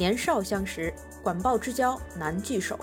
[0.00, 0.90] 年少相识，
[1.22, 2.80] 管鲍之交难聚首。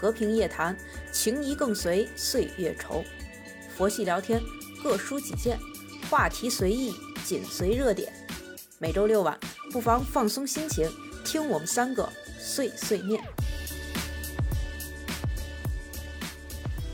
[0.00, 0.76] 隔屏夜谈，
[1.12, 3.04] 情谊更随岁月稠。
[3.68, 4.42] 佛系聊天，
[4.82, 5.56] 各抒己见，
[6.10, 6.92] 话题随意，
[7.24, 8.12] 紧随热点。
[8.80, 9.38] 每周六晚，
[9.70, 10.90] 不妨放松心情，
[11.24, 13.22] 听我们三个碎碎念。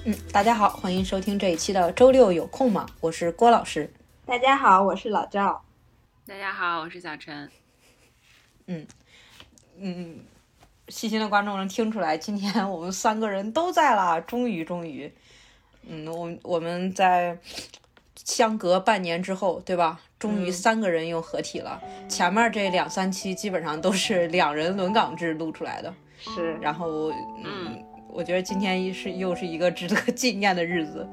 [0.05, 2.85] 嗯，大家好，欢迎收听这一期的周六有空吗？
[3.01, 3.91] 我是郭老师。
[4.27, 5.65] 大家好，我是老赵。
[6.27, 7.51] 大家好，我是小陈。
[8.67, 8.87] 嗯
[9.81, 10.21] 嗯，
[10.89, 15.13] 细心的观众能听出来，今天我们三个人都在了，终于终于。
[15.87, 17.39] 嗯，我我们在
[18.25, 20.01] 相隔半年之后，对吧？
[20.19, 21.81] 终于三个人又合体了。
[22.09, 26.55] 前面这两三期基本上都是两人轮岗制录出来的，是。
[26.61, 27.13] 然后，
[27.45, 31.09] 嗯，我觉得今天是又是一个值得纪念的日子，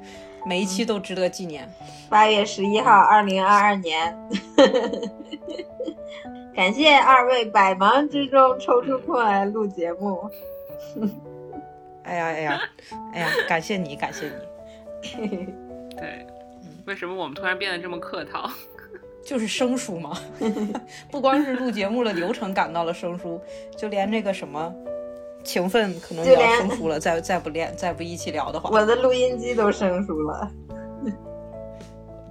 [0.45, 1.71] 每一期都值得纪念。
[2.09, 4.17] 八月十一号，二零二二年。
[6.55, 10.29] 感谢二位百忙之中抽出空来录节目。
[12.03, 12.61] 哎呀哎呀
[13.13, 13.29] 哎呀！
[13.47, 14.33] 感谢你，感谢你。
[15.97, 16.25] 对，
[16.85, 18.49] 为什么我们突然变得这么客套？
[19.25, 20.17] 就是生疏嘛。
[21.11, 23.41] 不光是录节目的流程感到了生疏，
[23.75, 24.73] 就连这个什么
[25.43, 26.97] 情分可能也要生疏了。
[26.99, 30.49] 再再不练，再不一起聊的话，我的录音机都生疏了。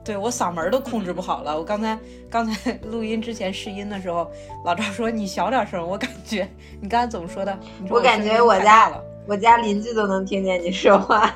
[0.05, 1.57] 对我嗓门都控制不好了。
[1.57, 4.31] 我刚才刚才 录音之前试音的时候，
[4.65, 5.87] 老赵说你小点声。
[5.87, 6.49] 我感觉
[6.81, 7.59] 你刚才怎么说的？
[7.89, 8.93] 我感觉我家
[9.27, 11.35] 我家邻居都能听见你说话。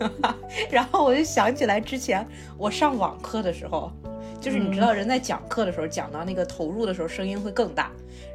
[0.70, 2.26] 然后我就想起来之前
[2.56, 3.92] 我上网课的时候，
[4.40, 7.90] 就是你知道人在讲课的时候讲到那个投入的时候声音会更大。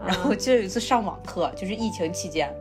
[0.05, 2.53] 然后就有一次上网课，就是疫情期间。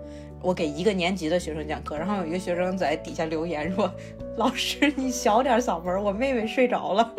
[0.42, 3.90] 我给一个年级的学生讲课，然后有一个学生在底下留言说
[4.36, 7.14] ：“老师，你小点嗓门，我妹妹睡着了。”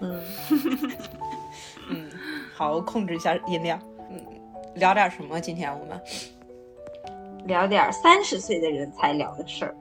[0.00, 0.22] 嗯
[1.90, 2.10] 嗯，
[2.54, 3.80] 好，我控制一下音量。
[4.10, 4.20] 嗯，
[4.74, 5.40] 聊点什么？
[5.40, 6.00] 今天我们
[7.46, 9.74] 聊点三十岁的人才聊的事儿。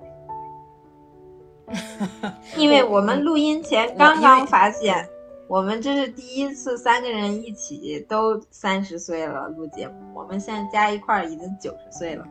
[2.58, 5.08] 因为我们录音前刚刚发现。
[5.50, 12.24] 我们这是第一次三个人一起都三十岁了录节目，我们现在加一块儿已经九十岁了，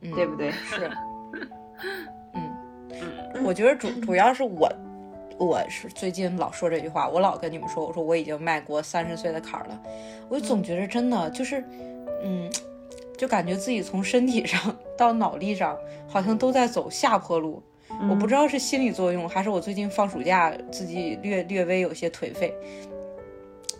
[0.00, 0.50] 对不对？
[0.50, 0.90] 是，
[2.32, 2.56] 嗯
[2.88, 4.66] 嗯，我觉得主主要是我，
[5.38, 9.78] 我是最近老说这句话，我老跟你们说，我说我已经迈过三十岁的坎儿了，
[10.30, 11.62] 我总觉得真的就是，
[12.22, 12.50] 嗯，
[13.18, 15.76] 就感觉自己从身体上 到脑力上
[16.08, 17.62] 好像都在走下坡路。
[18.10, 22.52] 我不知道是心理作用，还是我最近放暑假自己略略微有些颓废，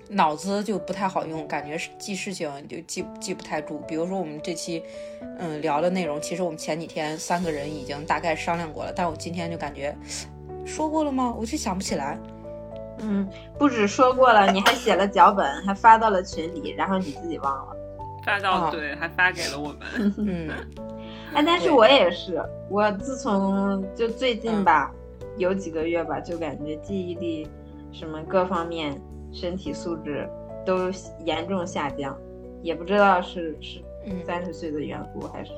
[0.08, 3.78] 脑子就不太好用，感觉记事情就记记不太住。
[3.88, 4.82] 比如说我们这期，
[5.38, 9.96] 嗯，聊的内容，其实我们前几天三个人已经大概商量过了，但我今天就感觉
[10.64, 11.34] 说过了吗？
[11.36, 12.18] 我就想不起来。
[13.00, 13.28] 嗯，
[13.58, 17.76] 不止说过了，你还写了脚本，还发到了群里，然后你自己忘了。
[18.24, 20.14] 发到对，还发给了我们。
[20.18, 20.48] 嗯。
[21.34, 22.40] 哎，但是我也是，
[22.70, 24.92] 我自从就最近吧，
[25.36, 27.48] 有几个月吧，就感觉记忆力
[27.92, 29.00] 什么各方面
[29.32, 30.28] 身体素质
[30.64, 30.90] 都
[31.24, 32.16] 严重下降，
[32.62, 33.82] 也不知道是是
[34.24, 35.50] 三十岁的缘故，还是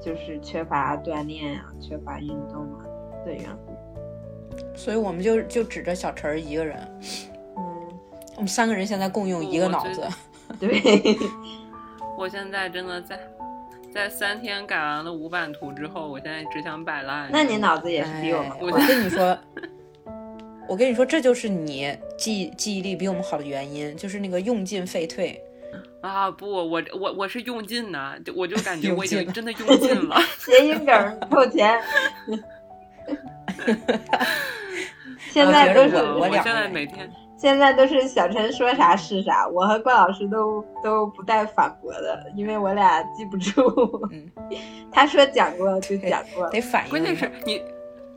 [0.00, 2.84] 就是缺乏锻炼啊、缺乏运动啊
[3.24, 3.74] 的缘故。
[4.74, 6.76] 所以我们就就指着小陈儿一个人，
[7.56, 7.88] 嗯，
[8.36, 10.02] 我们三个人现在共用一个脑子。
[10.60, 10.80] 对，
[12.18, 13.18] 我现在真的在。
[13.92, 17.28] 在三天改完了五版图之后，我现在只想摆烂。
[17.32, 18.52] 那你脑子也是比我们……
[18.60, 19.38] 我跟你说，
[20.68, 25.40] 我跟你说，这就是你记记忆力比我们好的原因，就是那个用进废退。
[26.00, 30.16] 啊不，我我我是用尽呢，就我就感觉 我已经真的用尽了。
[30.38, 31.80] 谐音梗扣钱。
[35.32, 37.10] 现在都是我现在每天。
[37.38, 43.62] 现在都是小陈说啥是啥，我和关老师都都不带反驳的，因为我俩记不住。
[44.10, 44.28] 嗯，
[44.90, 46.90] 他说讲过就讲过，得反应。
[46.90, 47.62] 关键是你，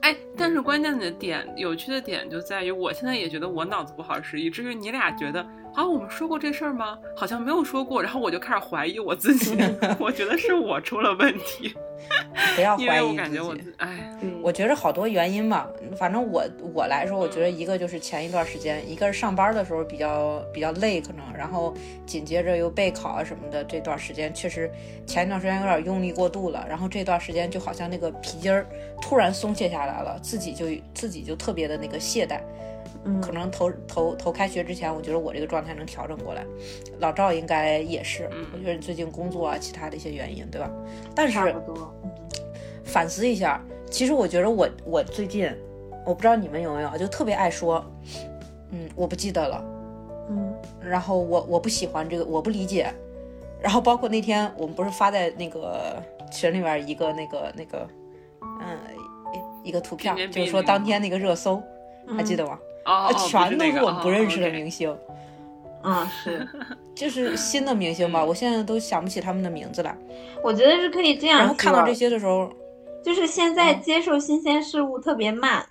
[0.01, 5.45] 哎，但是关键的点，有趣的点就在于，我现在也觉得我脑子不好使，以至于你俩觉得。
[5.73, 6.97] 啊，我们说过这事儿吗？
[7.15, 8.01] 好像没有说过。
[8.01, 9.57] 然后我就开始怀疑我自己，
[9.99, 11.73] 我觉得是我出了问题。
[12.55, 15.69] 不要怀疑因为我感觉我，哎，我觉着好多原因吧。
[15.95, 21.73] 反正我我来说，我觉得一个就是前一段时间，一个是上班的时候比较比较累，可能，然后
[22.05, 24.69] 紧接着又备考啊什么的，这段时间确实
[25.05, 26.65] 前一段时间有点用力过度了。
[26.67, 28.65] 然后这段时间就好像那个皮筋儿
[28.99, 32.41] 突然松懈下来了，自己就自己就特别的那个懈怠。
[33.21, 36.45] 可能头头头开学之前，我觉得我这个状态能调整过来。
[36.99, 40.69] 老赵应该也是，我觉得你最近工作啊，其他的一些原因，对吧？
[41.15, 41.55] 但是
[42.83, 45.51] 反思一下，其实我觉得我我最近，
[46.05, 47.83] 我不知道你们有没有，就特别爱说，
[48.71, 49.63] 嗯，我不记得了，
[50.29, 52.93] 嗯，然后我我不喜欢这个，我不理解。
[53.61, 56.01] 然后包括那天我们不是发在那个
[56.31, 57.87] 群里面一个那个那个，
[58.41, 58.77] 嗯，
[59.63, 61.61] 一一个图片，就是说当天那个热搜，
[62.17, 62.59] 还记得吗？
[62.85, 64.61] 哦，全都是我们不认识的明。
[64.63, 64.97] 明星，
[65.83, 66.47] 嗯，是，
[66.95, 69.95] 就是新的明星吧，我现在都想不起他们的名字来。
[70.43, 71.45] 我觉得是可以这样说。
[71.45, 72.51] 然后看到这些的时候，
[73.03, 75.65] 就是现在接受新鲜事物特别慢。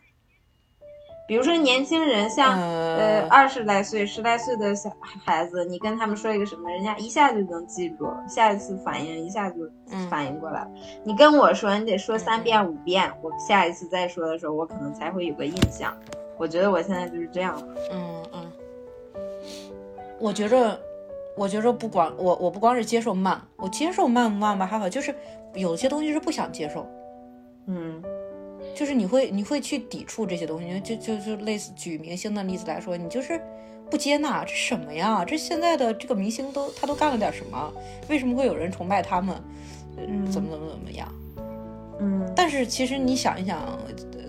[1.29, 4.91] 比如说年轻人，像呃呃二十来岁、十来岁的小
[5.25, 9.59] 孩子，你跟他们说一个什么，人家一下就能记住，下一次反应一下就
[9.93, 10.67] 嗯反应过来。
[11.05, 15.97] 你跟我说，你得说三遍五遍，我下一次再说的时候，我可能才会有个印象。
[16.41, 17.63] 我觉得我现在就是这样。
[17.93, 18.53] 嗯嗯，
[20.19, 20.81] 我觉着，
[21.37, 25.15] 我觉着不光我我不光是接受慢，我接受慢不慢吧，还好就是
[25.55, 26.87] 有些东西是不想接受，
[27.67, 28.03] 嗯
[28.75, 33.39] 就是你会你会去抵触这些东西，就就就类似举明星的例子来说，你就是
[33.91, 35.23] 不接纳这什么呀？
[35.27, 37.71] 这现在的这个明星都他都干了点什么？
[38.09, 39.37] 为什么会有人崇拜他们？
[39.99, 41.07] 呃嗯怎么怎么怎么样？
[41.11, 41.30] 嗯，
[42.35, 43.58] 但是其实你想一想，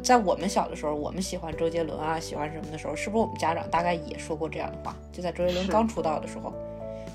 [0.03, 4.95] 在我们小的时候，我们喜欢周杰伦啊，喜欢什么的时候，是不是我们家长大概也说过这样的话？
[5.11, 6.53] 就在周杰伦刚出道的时候，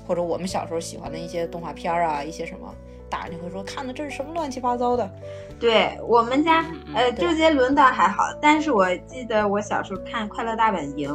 [0.07, 2.73] 或者我们小时候喜欢的一些动画片啊，一些什么，
[3.09, 5.09] 大人就会说看的这是什么乱七八糟的。
[5.59, 11.11] 对我们家嗯嗯呃，周杰伦倒还好，但是我记得我小时候看《快乐大本营》，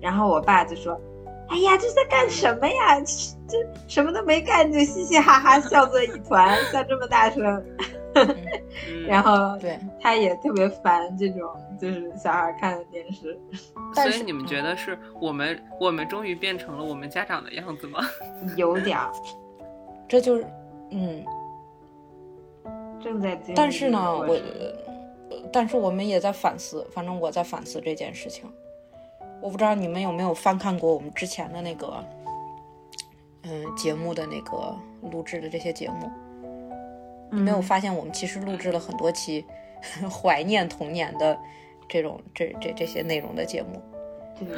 [0.00, 1.00] 然后我爸就说
[1.48, 3.00] ：“哎呀，这在干什么呀？
[3.04, 3.06] 这
[3.46, 7.62] 这什么都没干，就嘻嘻哈哈笑作一团，笑这么大声。”
[8.14, 13.38] 嗯 然后对，他也特别烦这种就是小孩看的电视。
[13.94, 18.00] 但是所以你们觉得是我们我们终于变成了我们家长的样子吗？
[18.56, 19.12] 有点儿
[20.08, 20.46] 这就是，
[20.90, 21.24] 嗯，
[23.02, 24.38] 正在经历但是呢，我
[25.52, 28.50] 但是我们也在反思，反正我在反思这件事情。
[29.40, 32.02] 我不知道你们有没有翻看过我们之前的那个，
[33.42, 34.74] 嗯，节目的那个
[35.10, 36.10] 录制的这些节目，
[37.30, 39.44] 你没有嗯发现我们其实录制了很多期
[40.10, 41.38] 怀念童年的
[41.88, 43.80] 这种这这这些内容的节目，
[44.38, 44.48] 对，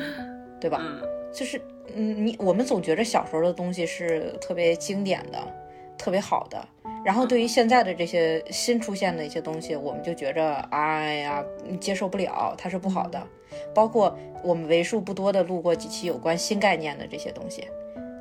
[0.60, 0.78] 对吧？
[0.82, 1.02] 嗯
[1.32, 1.60] 就是
[1.94, 5.38] 嗯，你我们总觉着小时候的东西是特别经典的、
[5.98, 6.66] 特别好的，
[7.04, 11.44] 然后对于现在的这些新出现的一些东西，我们就觉着哎呀
[11.78, 13.22] 接受不了，它是不好的。
[13.74, 17.68] 包括我们为数不多的录过几期有关新概念的这些东西，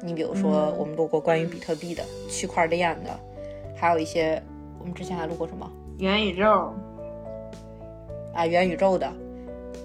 [0.01, 3.17] 你比如说嗯我们录过关于比特币的、区块链的，
[3.85, 4.41] 还有一些
[4.79, 5.71] 我们之前还录过什么？
[5.99, 6.73] 元宇宙，
[8.33, 9.07] 啊元宇宙的，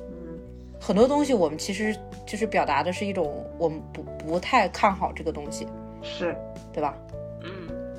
[0.09, 0.39] 嗯。
[0.81, 1.95] 很多东西我们其实
[2.25, 5.67] 就是表达的是一种我们不不太看好这个东西，
[6.03, 6.35] 是。
[6.73, 6.97] 对吧？
[7.43, 7.51] 嗯，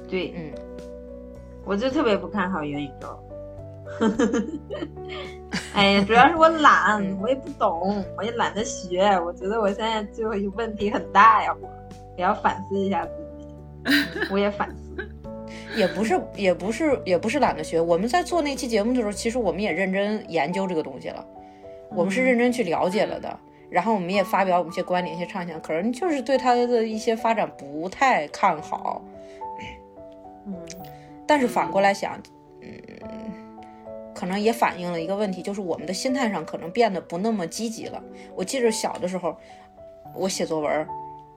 [0.10, 0.52] 对，嗯，
[1.66, 3.20] 我就特别不看好元宇宙。
[5.76, 7.16] 哎呀，主要是我懒，嗯。
[7.22, 9.04] 我也不懂，我也懒得学。
[9.20, 11.70] 我觉得我现在就有问题很大呀，我
[12.18, 13.48] 也要反思一下自己。
[14.34, 14.81] 我也反思，
[15.76, 17.80] 也不是，也不是，也不是懒得学。
[17.80, 21.26] 我们在做那期节目的时候，其实我们也认真研究这个东西了，
[21.90, 23.40] 我们是认真去了解了的。
[23.70, 29.02] 然后我们也发表我们一些观点、一些畅想，可能就是对它的一些发展不太看好。
[30.46, 30.56] 嗯
[31.26, 32.22] 但是反过来想，
[32.62, 32.70] 嗯，
[34.14, 38.04] 可能也反映了一个问题，就是我们的心态上可能变得不那么积极了。
[38.36, 39.38] 我记着小的时候，
[40.14, 40.88] 我写作文，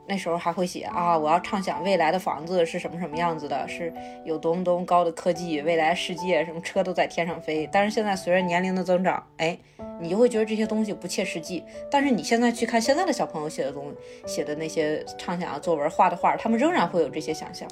[0.07, 3.93] 那时候还会写啊，我要畅想未来的房子是什么什么样子的，是
[4.25, 7.69] 有多么多么高的科技，未来世界什么车都在天上飞。
[7.73, 9.59] 但是现在随着年龄的增长，哎，
[10.01, 11.65] 你就会觉得这些东西不切实际。
[11.91, 13.95] 但是你现在去看现在的小朋友写的东
[14.27, 17.69] 写的那些畅想的作文、画的画，他们仍然会有这些想象。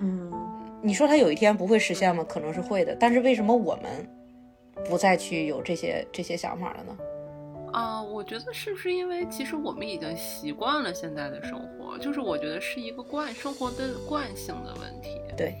[0.00, 0.32] 嗯
[0.80, 2.24] 你说他有一天不会实现吗？
[2.28, 4.08] 可能是会的，但是为什么我们
[4.88, 6.96] 不再去有这些这些想法了呢？
[7.72, 15.20] 啊、我觉得是不是因为其实我们已经习惯了现在的生活，就是我觉得是一个惯生活的惯性的问题。
[15.36, 15.56] 对，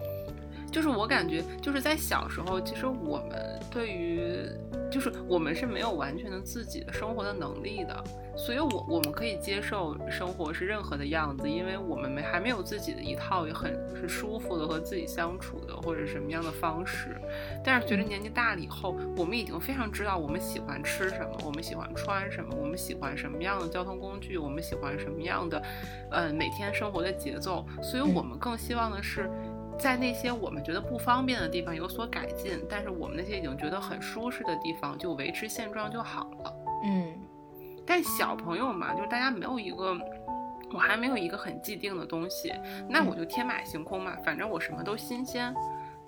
[0.70, 4.42] 就是我感觉就是在小时候，其实我们对于
[4.90, 8.04] 就是我们是没有完全的自己的生活的能力的，
[8.36, 17.20] 所以我我们可以接受生活是任何的样子，因为我们没还没有自己的一套也很是舒服的和自己相处的或者什么样的方式。
[17.64, 25.62] 但是随着年纪大了以后，我们已经非常知道我们喜欢吃什么，我们喜欢穿什么，我们喜欢什么样的交通工具，我们喜欢什么样的，
[26.10, 27.66] 呃，每天生活的节奏。
[27.82, 29.30] 所以我们更希望的是。
[29.78, 36.54] 在那些我们觉得不方便的地方有所改进，但是我们那些已经觉得很舒适的地方就维持现状就好了。
[36.84, 37.14] 嗯
[37.86, 39.96] 但小朋友嘛，就是大家没有一个，
[40.74, 42.52] 我还没有一个很既定的东西，
[42.88, 45.54] 那我就天马行空嘛，反正我什么都新鲜。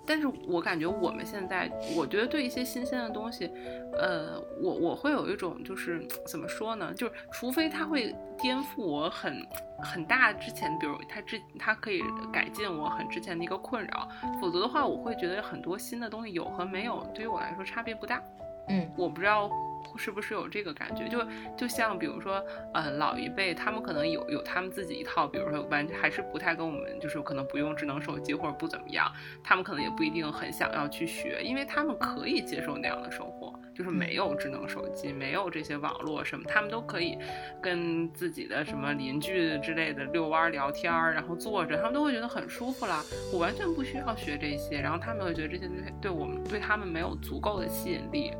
[0.05, 3.51] 但是我感觉我们现在，我觉得对一些新鲜的东西，
[3.93, 6.93] 呃，我我会有一种就是怎么说呢？
[6.93, 9.45] 就是除非它会颠覆我很
[9.79, 14.07] 很大之前，比如它之它可以改进我很之前的一个困扰，
[14.41, 18.21] 否则的话，我会觉得很多新的东西有和没有对于我来说差别不大。
[18.69, 19.49] 嗯，我不知道。
[19.97, 21.07] 是不是有这个感觉？
[21.07, 21.25] 就
[21.57, 22.43] 就像比如说，
[22.73, 29.11] 呃，老一辈他们可能有有他们自己一套，比如说完还是不太跟我们，就是可能不用智能手机或者不怎么样，
[29.43, 33.53] 他们可能也不一定很想要去学，因为他们可以接受那样的生活。
[33.73, 37.17] 就是没有智能手机，没有这些网络什么，他们都可以
[37.61, 43.03] 跟自己的什么邻居之类的遛弯聊天儿，然后坐着，他们都会觉得很舒服啦。
[43.33, 45.69] 我完全不需要学这些，然后他们会觉得这些
[46.01, 48.31] 对我们对他们没有足够的吸引力。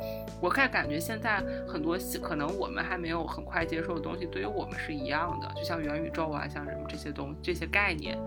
[0.42, 8.18] 我开始感觉现在很多可能我们还没有很快接受的东西，对于我们是一样的，就像元宇宙啊，像什么这些东这些概念，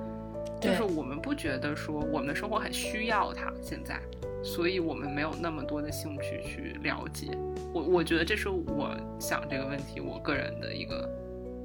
[0.60, 4.00] 就是我们不觉得说我们的生活很需要它现在。
[4.44, 7.28] 所以我们没有那么多的兴趣去了解，
[7.72, 11.08] 我我觉得这是我想这个问题，我个人的一个，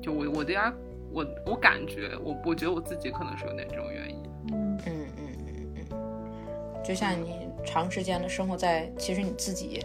[0.02, 0.74] 就我我的呀，
[1.12, 9.84] 我我感觉我我觉得我自己可能是有点这种原因，嗯嗯嗯嗯嗯，就像你长时间的生活在其实你自己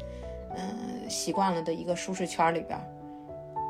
[0.56, 2.78] 嗯习惯了的一个舒适圈里边，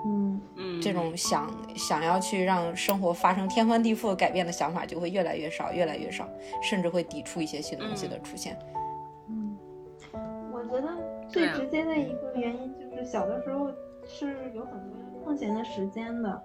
[0.06, 6.28] 嗯嗯，这种想想要去让生活发生天翻地覆改变的想法就会越来越少越来越少，
[6.62, 8.58] 甚至会抵触一些新东西的出现。
[11.34, 13.68] 最直接的一个原因就是小的时候
[14.06, 16.42] 是有很多空闲的时间的。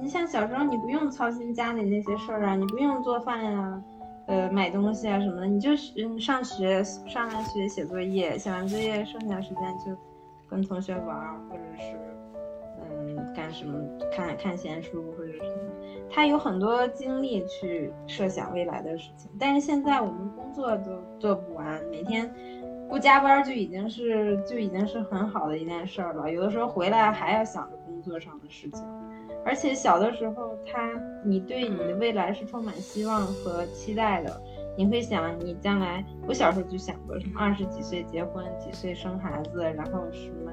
[0.00, 3.82] 你像小时候，你不用操心家里那些事儿啊，你不用做饭呀，
[4.26, 9.96] 呃，买东西啊什么的，你就是嗯上学上完学写作业，写完作业剩下时间就
[10.48, 11.96] 跟同学玩，或者是
[12.78, 13.76] 嗯干什么
[14.12, 15.72] 看看闲书或者什么。
[16.08, 22.32] 他有很多精力去设想未来的事情，但是现在我们工作都做不完，每天。
[22.90, 26.30] 不加班就已经是就已经是很好的一件事儿了。
[26.30, 28.84] 有的时候回来还要想着工作上的事情，
[29.46, 30.90] 而且小的时候，他
[31.24, 34.42] 你对你的未来是充满希望和期待的。
[34.76, 40.52] 你会想你将来，我小时候就想过什么二十几岁结婚，几岁生孩子，然后什么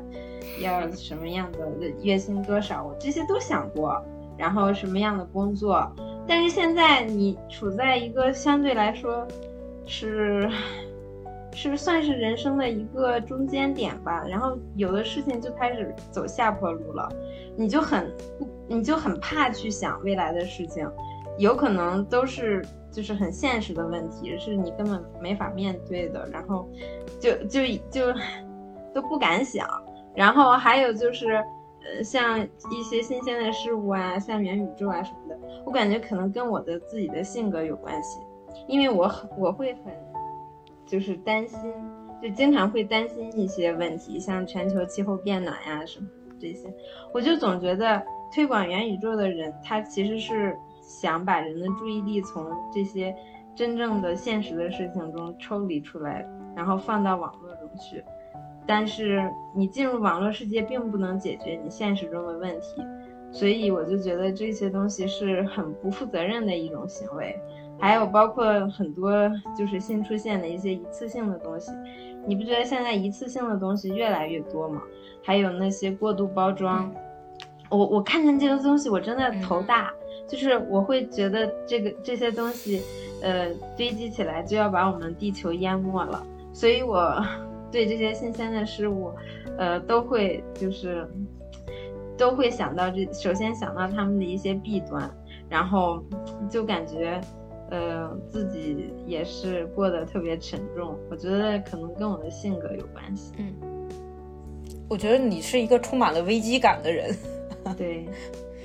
[0.62, 1.60] 要什么样的
[2.03, 4.00] 月薪多少，我这些都想过。
[4.38, 5.91] 然后什么样的工作，
[6.27, 9.27] 但是现在你处在一个相对来说
[9.88, 10.48] 是。
[11.57, 17.09] 是算是人生的一个中间点吧，然后有的事情就开始走下坡路了，
[17.55, 20.87] 你就很不，你就很怕去想未来的事情，
[21.39, 26.69] 有可能都是就是很现实的问题，是你根本没法面对的，然后
[27.19, 28.13] 就就就
[28.93, 29.67] 都不敢想，
[30.15, 31.43] 然后还有就是
[31.81, 38.19] 呃像一些新鲜的事物啊，像元宇宙啊什么的，我感觉可能跟我的自己的性格有关系，
[38.67, 40.06] 因为我很我会很。
[40.88, 41.60] 就是担心，
[42.22, 46.08] 就经常会担心一些问题，像全球气候变暖呀什么
[46.39, 46.74] 这些，
[47.13, 48.01] 我就总觉得
[48.34, 53.15] 推广元宇宙的人，他其实是想把人的注意力从这些
[53.56, 56.25] 真正的现实的事情中抽离出来，
[56.56, 58.03] 然后放到网络中去。
[58.65, 62.82] 但是你进入网络世界，并不能解决你现实中的问题，
[63.32, 67.34] 所以我就觉得这些东西是很不负责任的一种行为。
[67.79, 69.12] 还有包括很多
[69.57, 71.72] 就是新出现的一些一次性的东西，
[72.25, 74.81] 你不觉得现在一次性的东西越来越多吗？
[75.24, 76.91] 还有那些过度包装，
[77.69, 79.91] 我我看见这些东西我真的头大，
[80.27, 82.81] 就是我会觉得这个这些东西，
[83.22, 87.24] 呃，堆积起来就要把我们地球淹没了，所以我
[87.72, 89.12] 对这些新鲜的事物，
[89.57, 91.07] 呃，都会就是
[92.17, 95.10] 都会想到这，首先想到他们的一些弊端，
[95.48, 96.01] 然后
[96.50, 97.22] 就感觉。
[97.69, 103.33] 呃，自己也是过得特别沉重，我觉得可能跟我的性格有关系。
[103.38, 103.53] 嗯，
[104.89, 107.15] 我觉得你是一个充满了危机感的人。
[107.77, 108.07] 对，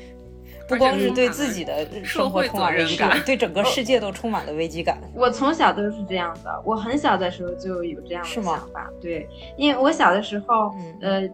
[0.69, 4.99] 不光是对自己的生活充满危机感，对整个世界都充满了危机感。
[5.15, 8.89] 我从小都是这样的，我很小的时候就有这样的想法。
[9.01, 11.29] 对，因为我小的时候，呃。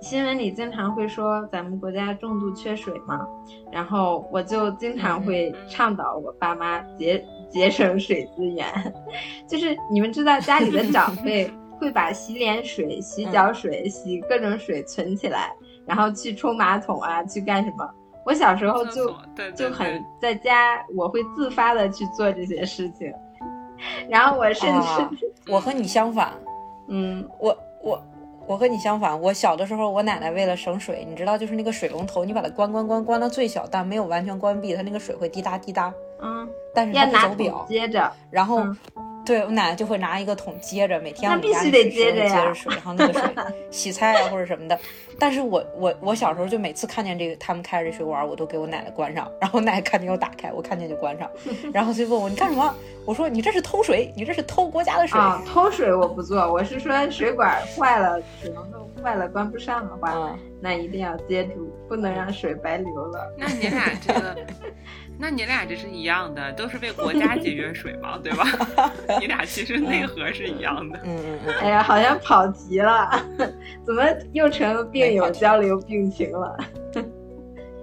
[0.00, 3.26] 新闻里经常会说咱们国家重度缺水嘛，
[3.72, 8.66] 然后我就经常会倡导我爸妈节节省水资源，
[9.48, 11.50] 就是你们知道家里的长辈
[11.80, 15.52] 会把洗脸水、洗脚水、洗各种水存起来，
[15.86, 17.88] 然后去冲马桶啊，去干什么？
[18.24, 19.12] 我小时候就
[19.56, 23.12] 就很在家，我会自发的去做这些事情，
[24.08, 24.86] 然后我甚至
[25.48, 26.32] 我和你相反，
[26.88, 28.00] 嗯，我我。
[28.46, 35.92] 我和你相反，我小的时候，我奶奶为了省水，你知道，就是那个水龙头，你把它关关关关到最小，但没有完全关闭，它那个水会滴答滴答。
[36.22, 37.66] 嗯，但是它不走表。
[37.68, 38.62] 接着，然后，
[39.26, 43.22] 对我奶奶就会拿一个桶接着，每天那我们家必须得是接着呀接着水，然后那个水
[43.70, 44.78] 洗菜啊或者什么的。
[45.18, 51.28] 但是我我我小时候就每次看见这个他们开着这水管，我都给我奶奶关上，然后我奶奶看见又打开，我看见就关上，
[51.74, 52.74] 然后就问我你干什么？
[53.04, 55.18] 我说你这是偷水，你这是偷国家的水。
[55.18, 63.32] 啊，偷水我不做，我是说水管坏了，水龙头坏了关不上的话，嗯那一定要接住，不能让水白流了。
[63.38, 64.36] 那你俩这个，
[65.18, 68.44] 那你俩这是一样的，都是为国家节约水嘛，对吧？
[69.20, 70.98] 你俩其实内核是一样的。
[71.04, 73.10] 嗯嗯嗯，哎呀，好像跑题了，
[73.84, 76.56] 怎么又成病友交流病情了？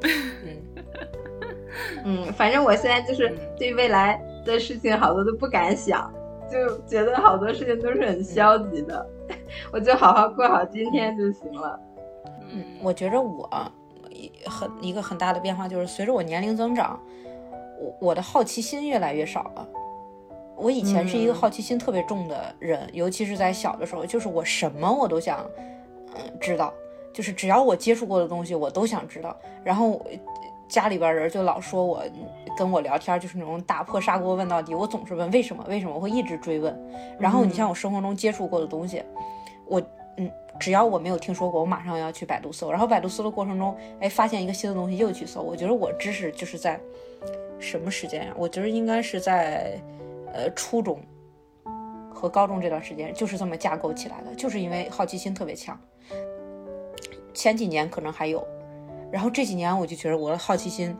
[0.04, 0.58] 嗯
[2.06, 6.12] 嗯，反正我现在就是嗯对未来的事情好多都不敢想，
[6.52, 9.06] 就觉得好多事情都是很消极的，
[9.72, 11.80] 我就好好过好今天就行了。
[12.52, 13.50] 嗯，我觉着我
[14.46, 17.00] 很一个很大的变化就是随着我年龄增长，
[17.84, 19.68] 我我的好奇心越来越少了。
[20.56, 25.46] 我以前是一个嗯好奇心特别重的人，尤其是在小的时候，就是我什么我都想，
[26.16, 26.72] 嗯，知道，
[27.12, 29.36] 就是只要我接触过的东西，我都想知道。
[29.64, 30.00] 然后
[30.70, 32.02] 家里边人就老说我
[32.56, 36.80] 跟我聊天就是那种打破砂锅问到底，我总是问为什么为什么，我会一直追问。
[37.20, 39.04] 然后你像我生活中接触过的东西，
[39.66, 39.82] 我
[40.18, 42.72] 嗯，只要我没有听说过，我马上要去百度搜。
[42.72, 45.42] 然后百度搜的过程中，哎，发现一个新的东西又去搜。
[45.42, 46.80] 我觉得我知识就是在
[47.60, 49.80] 什么时间呀、我觉得应该是在
[50.34, 51.00] 呃初中
[52.14, 55.80] 和高中这段时间，就是这么架构起来的，就是因为好奇心特别强。
[57.34, 58.46] 前几年可能还有，
[59.12, 60.96] 然后这几年我就觉得我的好奇心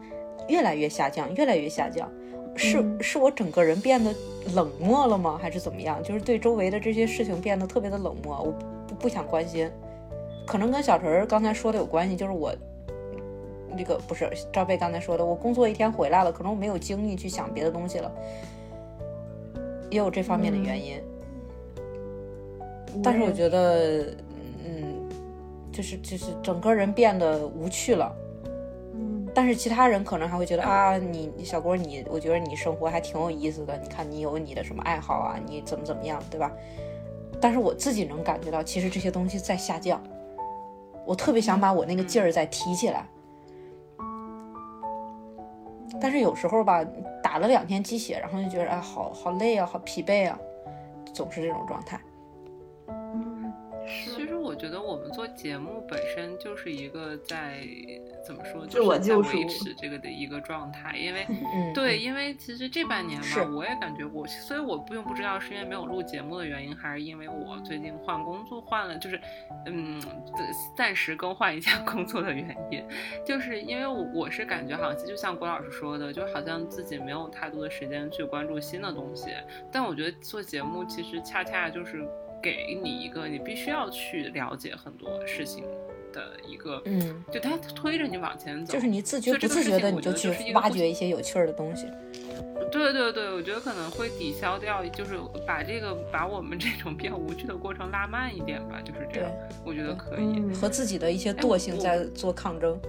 [0.48, 2.10] 越来越下降，越来越下降。
[2.56, 4.14] 是嗯是我整个人变得
[4.54, 5.40] 冷漠了吗？
[5.42, 6.02] 还是怎么样？
[6.04, 9.70] 就是对周围的这些事情变得特别的冷漠，我不不不想关心。
[10.46, 12.54] 可能跟小陈儿刚才说的有关系，就是我
[13.76, 18.12] 那个不是赵贝刚才说的，我工作一天回来了，可能我没有精力去想别的东西了，
[19.90, 21.02] 也有这方面的原因。
[23.04, 24.16] 但是我觉得，
[24.64, 25.10] 嗯，
[25.72, 28.16] 就是就是整个人变得无趣了。
[28.96, 33.76] 嗯但是其他人可能还会觉得啊，你你小郭你，我觉得你生活还挺有意思的。
[33.82, 36.52] 你看你有你的什么爱好啊，你怎么怎么样，对吧？
[37.42, 40.00] 但是我自己能感觉到，其实这些东西在下降。
[41.04, 43.06] 我特别想把我那个劲儿再提起来，
[46.02, 46.84] 但是有时候吧，
[47.22, 50.38] 打了两天鸡血，然后就觉得哎，好好累啊，好疲惫啊，
[51.14, 52.00] 总是这种状态。
[53.88, 57.60] 其实我觉得我们做节目本身就是一个在
[58.26, 69.20] 怎么说，就是在维持这个的一个状态，因为嗯，对，嗯，因为其实这半年吧，我也感觉我，所以我并不知道是因为没有录节目的原因，还是因为我最近换工作换了，就是
[69.66, 70.02] 嗯，
[70.76, 72.84] 暂时更换一下工作的原因，
[73.26, 79.28] 就是因为我我是感觉好像就像郭老师说的，就好像自己没有太多的时间去关注新的东西，
[79.72, 82.08] 但我觉得做节目其实恰恰就是
[82.44, 85.64] 给你一个你必须要去了解很多事情
[86.12, 91.88] 的一个，嗯，就它推着你往前走，就是你自觉不自觉的你就去挖掘一些有趣儿的东西。
[92.70, 95.16] 对对对，我觉得可能会抵消掉，就是
[95.48, 99.32] 把这个把我们这种比较无趣的过程拉慢一点吧，就是这样，
[99.64, 100.24] 我觉得可以。
[100.24, 102.80] 嗯和自己的一些惰性在做抗争。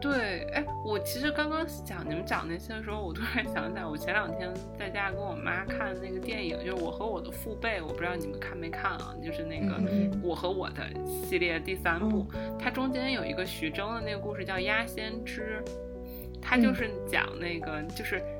[0.00, 9.14] 对，哎，我其实刚刚讲你们讲那些的时候，我突然想起来，我前两天在家跟我妈看那个电影，就是《我和我的父辈》，我不知道你们看没看啊？
[9.22, 10.82] 就是那个嗯《我和我的》
[11.26, 12.26] 系列第三部，
[12.58, 15.62] 它中间有一个徐峥的那个故事叫《鸭先知》，
[16.40, 18.18] 它就是讲那个就是。
[18.18, 18.39] 嗯，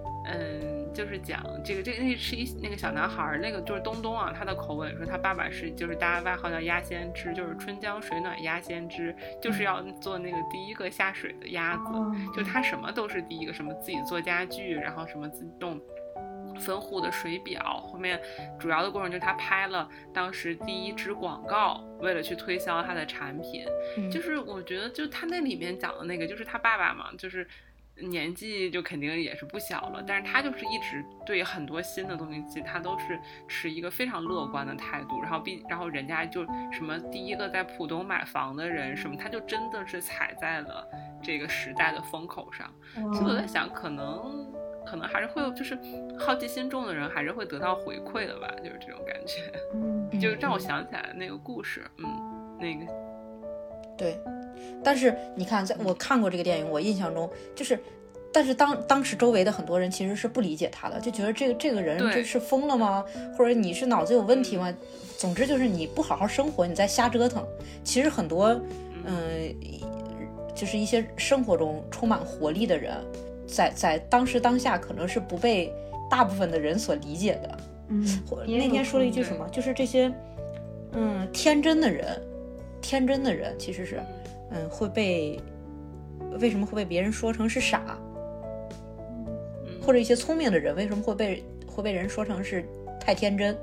[0.93, 11.93] 就是讲这个，这个那是一那个小男孩儿，那个就是东东啊，他的口吻说他爸爸是就是大家外号叫鸭先知，就是春江水暖鸭先知，就是要做那个第一个下水的鸭子，
[12.35, 15.81] 就他什么都是第一个，什么自己做家具，然后什么自动
[16.59, 18.21] 分户的水表，后面
[18.59, 23.65] 主要的过程就是他拍了当时第一支广告，为了去推销他的产品，
[23.97, 24.11] 嗯。
[24.11, 27.47] 就是我觉得就他那里面讲的那个，就是他爸爸嘛，就是。
[28.03, 35.21] 年纪就肯定也是不小了，但是他就是一直对很多新的东西，他都是持一个非常乐观的态度。
[35.21, 40.87] 然后并，然后人家就什么第一个在浦东买房的人什么，他就真的是踩在了
[41.23, 42.73] 这个时代的风口上。
[43.15, 44.53] 所以我在想，可能
[44.87, 45.79] 可能还是会有，就是
[46.19, 49.43] 好奇心重的人还是会得到回馈的吧，就是这种感觉，
[49.75, 52.87] 嗯就让我想起来那个故事，嗯，那个
[53.97, 54.19] 对，
[54.83, 57.79] 但是你看，在我看过这个电影，我印象中就是，
[58.33, 63.05] 但是当当时周围的很多人其实是不理解他的，就觉得这个这个人对这是疯了吗？
[63.37, 64.73] 或者你是脑子有问题吗？
[65.19, 67.47] 总之就是你不好好生活，你在瞎折腾。
[67.85, 68.49] 其实很多，
[69.05, 69.55] 嗯、
[70.55, 72.95] 就是一些生活中充满活力的人，
[73.47, 75.71] 在在当时当下可能是不被
[76.09, 77.59] 大部分的人所理解的。
[77.89, 78.07] 嗯，
[78.47, 79.47] 那天说了一句什么？
[79.51, 80.11] 就是这些，
[80.93, 82.19] 嗯，天真的人，
[82.81, 84.01] 天真的人其实是，
[84.51, 85.41] 嗯，会被
[86.41, 87.99] 为什么会被别人说成是傻？
[89.83, 92.65] 或者一些聪明的人为什么会被会被人说成是
[93.01, 93.57] 太天真？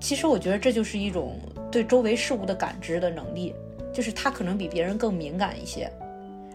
[0.00, 1.38] 其实我觉得这就是一种
[1.70, 3.54] 对周围事物的感知的能力，
[3.92, 5.90] 就是他可能比别人更敏感一些，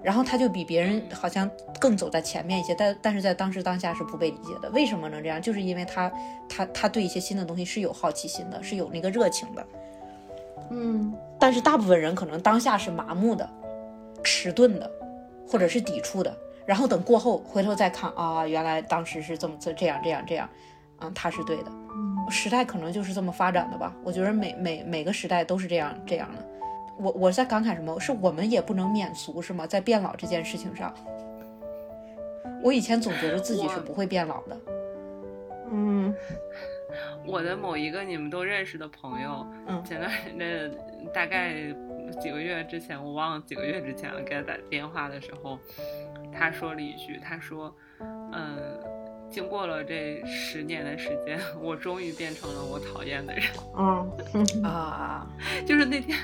[0.02, 4.70] 然后他就比别人好像更走在前面一些，但但是在当时当下是不被理解的。
[4.72, 5.42] 为什么能这样？
[5.42, 6.12] 就是因为他
[6.50, 9.68] 他他对一些新的东西是有好奇心的，是有那个热情的。
[10.72, 13.46] 嗯，但是大部分人可能当下是麻木的、
[14.24, 14.90] 迟钝的，
[15.46, 16.34] 或者是抵触的。
[16.66, 20.50] 然后等过后回头再看啊，原来当时是这么这这样这样这样，
[21.02, 21.72] 嗯，他是对的。
[22.30, 23.94] 时代可能就是这么发展的吧。
[24.06, 26.42] 我觉得每每每个时代都是这样这样的。
[26.98, 28.00] 我我在感慨什么？
[28.00, 29.68] 是我们也不能免俗是吗？
[29.68, 30.94] 在变老这件事情上，
[32.64, 34.58] 我以前总觉得自己是不会变老的。
[35.70, 36.16] 嗯，
[37.26, 40.68] 我的某一个你们都认识的朋友，嗯， 前段那
[41.14, 41.54] 大概
[42.22, 45.60] 几个月之前，我忘了几个月之前了，给他打电话的时候，
[46.32, 47.76] 他说了一句，他说，
[48.34, 48.80] 嗯。
[49.34, 53.44] 经过了这十年的时间，我终于变成了我讨厌的人。
[53.76, 55.28] 嗯啊，
[55.66, 56.16] 就是那天，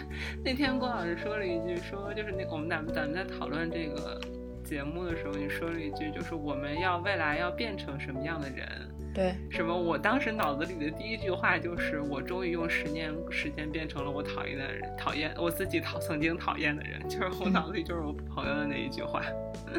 [0.46, 4.22] 那天郭老师说了一句，说就是那我们咱们咱们在讨论这个
[4.64, 8.68] 节目的时候，你说了一句，就是我们要未来要变成什么样的人。
[9.14, 9.76] 对，什么？
[9.76, 19.22] 我当时脑子里的第一句话就是，我终于用十年时间变成了我讨厌的人，讨厌我自己讨曾经讨厌的人，就是我脑子里就是我朋友的那一句话。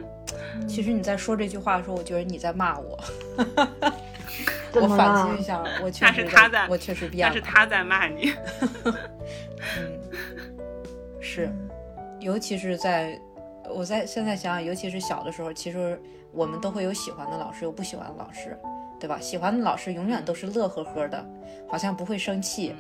[0.67, 2.99] 其实你在说这句话的时候，我觉得你在骂我。
[4.75, 7.35] 我反思一下，我确实，他在我确实变了。
[7.35, 8.33] 那是他在骂你。
[8.85, 10.01] 嗯，
[11.21, 11.51] 是，
[12.21, 13.19] 尤其是在，
[13.69, 18.57] 我在现在想想，尤其是小的时候，其实我们都会有喜欢的老师，有不喜欢的老师。
[19.01, 19.19] 对吧？
[19.19, 21.25] 喜欢的老师永远都是乐呵呵的，
[21.67, 22.75] 好像不会生气，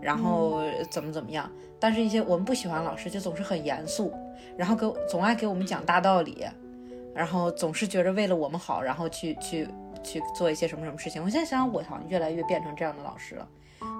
[0.00, 1.48] 然后怎么怎么样。
[1.78, 4.12] 但是，一些我们不喜欢老师，就总是很严肃，
[4.56, 6.46] 然后给总爱给我们讲大道理，
[7.14, 9.68] 然后总是觉着为了我们好，然后去去
[10.02, 11.22] 去做一些什么什么事情。
[11.22, 13.46] 我现在想想，我好像越来越变成这样的老师了。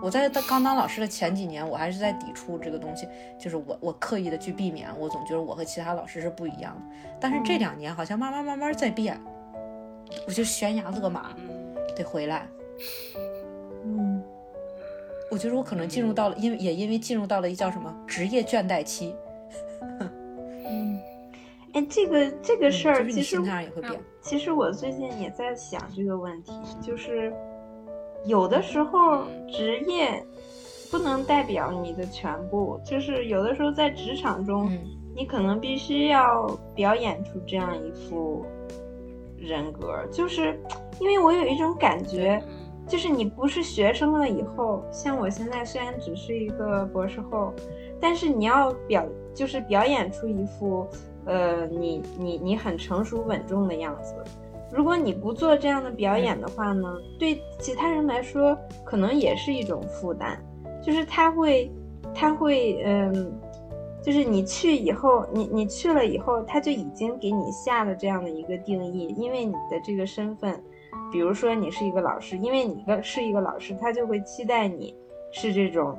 [0.03, 3.07] 我在刚当老师的前几年，我还是在抵触这个东西，
[3.39, 6.97] 就是我我刻意的去避免，我总觉得我和其他老师是不一样的。
[7.21, 9.21] 但是这两年好像慢慢慢慢在变。
[10.27, 11.31] 我就悬崖勒马，
[11.93, 12.49] 得回来。
[13.85, 14.23] 嗯，
[15.31, 19.15] 我觉得我可能进入到了，因为也因为进入到了一叫什么职业倦怠期。
[20.69, 21.01] 嗯，
[21.73, 24.01] 哎，这个这个事儿，其实心态也会变。
[24.21, 27.33] 其实我最近也在想这个问题，就是
[28.25, 30.25] 有的时候职业
[30.91, 34.71] 不能代表你的全部，就是有的时候在职场中，
[35.15, 38.45] 你可能必须要表演出这样一副。
[39.43, 40.61] 人格就是，
[41.01, 42.41] 因为我有一种感觉，
[42.87, 47.53] 就是你不是学生了以后，像我现在虽然只是一个博士后，
[47.99, 50.87] 但是你要表就是表演出一副，
[51.25, 54.15] 呃，你你你很成熟稳重的样子。
[54.73, 60.39] 如果你不做这样的表演的话呢，对其他人来说可能也是一种负担，
[60.81, 61.73] 就是他会
[62.15, 63.33] 他会嗯。
[64.03, 70.59] 就是你去以后，你你去了以后，他就已经给你下了这样的一个定义，因为你的这个身份，
[71.11, 74.95] 比如说你是一个老师，因为你一个是一个老师，他就会期待你
[75.33, 75.99] 是这种，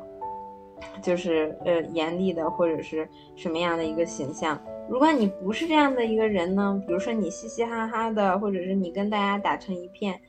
[1.02, 4.60] 就是呃严厉的或者是什么样的一个形象。
[4.90, 10.20] 如果你不是这样的一个人呢，比如说你嘻嘻哈哈的，或者是你跟大家打成一片，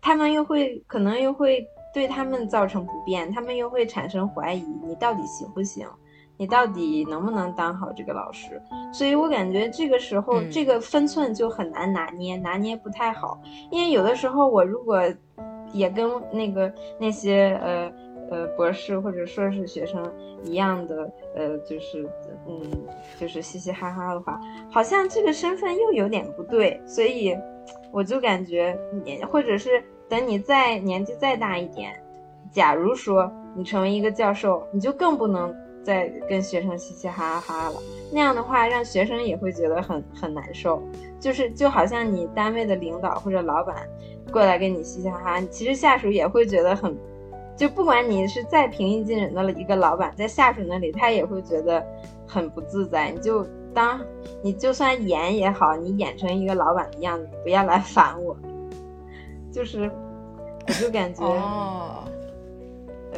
[0.00, 5.88] 他们又会可能又会对他们造成不便，他们又会产生怀疑，你到底行不行？
[6.36, 8.60] 你到底能不能当好这个老师？
[8.92, 13.40] 所以我感觉这个时候这个分寸就很难拿捏，拿捏不太好。
[13.70, 15.00] 因为有的时候我如果
[15.72, 17.92] 也跟那个那些呃
[18.30, 22.08] 呃博士或者硕士学生一样的呃，就是
[22.48, 22.60] 嗯
[23.18, 26.80] 就是嘻嘻哈哈的话，好像这个身份又有点不对。
[26.84, 27.36] 所以
[27.92, 31.92] 我就感觉你或者是等你再年纪再大一点，
[32.50, 35.54] 假如说你成为一个教授，你就更不能。
[35.84, 37.76] 在跟学生嘻嘻哈哈了，
[38.10, 40.82] 那样的话让学生也会觉得很很难受，
[41.20, 43.86] 就是就好像你单位的领导或者老板
[44.32, 46.96] 过来跟你嘻嘻哈哈，其实下属也会觉得很，
[47.56, 51.86] 就不管你是再平易近人的一个老板，在下属那里他也会觉得
[52.26, 53.10] 很不自在。
[53.10, 54.00] 你就当
[54.42, 58.34] 你就算演也好，你演成一个老板的样子，不要来烦我，
[59.52, 59.90] 就是
[60.66, 61.22] 我就感觉。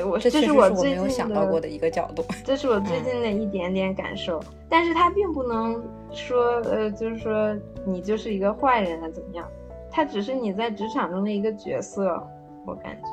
[0.05, 4.43] 我这是我最近想到过的一个角度，这是我最近的一点点感受。
[4.69, 5.83] 但是他并不能
[6.13, 7.57] 说，呃，就是说
[7.87, 9.49] 你就是一个坏人啊，怎么样？
[9.91, 12.23] 他只是你在职场中的一个角色，
[12.67, 13.09] 我感觉。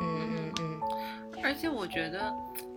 [0.00, 0.80] 嗯嗯嗯。
[1.42, 2.32] 而且我觉得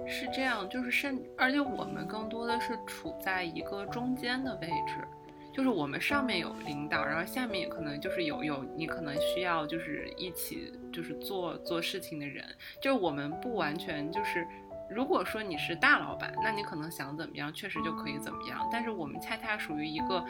[0.06, 5.08] 是这样，就是甚，而且我们更多的是处在一个中间的位置。
[5.56, 12.44] 就是我们上面有领导，然后下面也可能就是有有你可能需要就是一起就是做做事情的人，
[12.82, 14.46] 就是我们不完全就是，
[14.90, 18.60] 如果说你是大老板，那你可能想怎么样，确实就可以怎么样。
[18.70, 20.22] 但是我们恰恰属于一个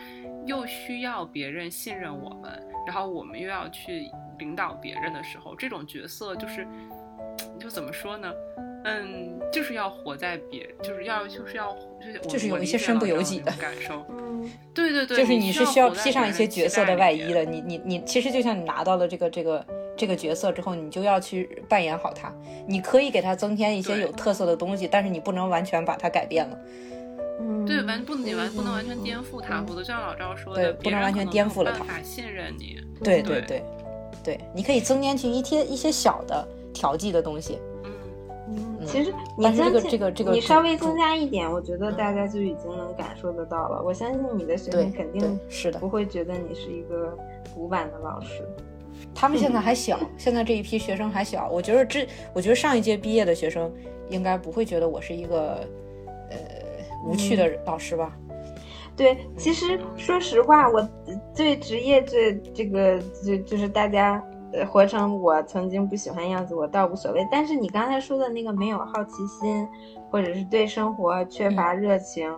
[0.46, 4.08] 又需要别人信任我们，然后我们又要去
[4.38, 6.68] 领导别人的时候，这种角色就是，
[7.60, 8.32] 就怎么说呢？
[8.88, 14.06] 嗯，就是要活在别，就是要就是要就是就是有一些身不由己的感受。
[14.10, 17.44] 嗯， 对对对，就是你是需要披上一些角色的外衣的。
[17.44, 19.66] 你你你，其实就像你拿到了这个这个
[19.98, 22.32] 这个角色之后，你就要去扮演好它。
[22.68, 26.58] 你可以给它增添一些有特色的东西，但是你不能完全把它改变了。
[27.40, 32.00] 嗯，对，完不能你完不能完全颠覆它，否则像老赵说的，不能完全颠覆了它。
[32.04, 32.80] 信任你。
[33.04, 33.64] 对对对
[34.24, 37.58] 对，你可以增添去一些一些小的调剂的东西。
[38.86, 43.82] 其实你增加，你稍微增加一点，我觉得大家就已经能感受得到了。
[43.84, 47.18] 我相信你的学生肯定是的，不会觉得你是一个
[47.54, 48.44] 古板的老师。
[49.14, 51.50] 他们现在 还小，现在这一批学生还小。
[51.50, 53.72] 我觉得这，我觉得上一届毕业的学生
[54.10, 55.68] 应该不会觉得我是一个
[56.30, 56.38] 呃
[57.06, 58.16] 无趣的老师吧？
[58.96, 60.88] 对，其实说实话，我
[61.36, 64.24] 对职业这这个就就是大家。
[64.68, 67.28] 活成我曾经不喜欢样子，我倒无所谓。
[67.32, 69.68] 但是你刚才说的那个没有好奇心，
[70.10, 72.34] 或者是对生活缺乏热情，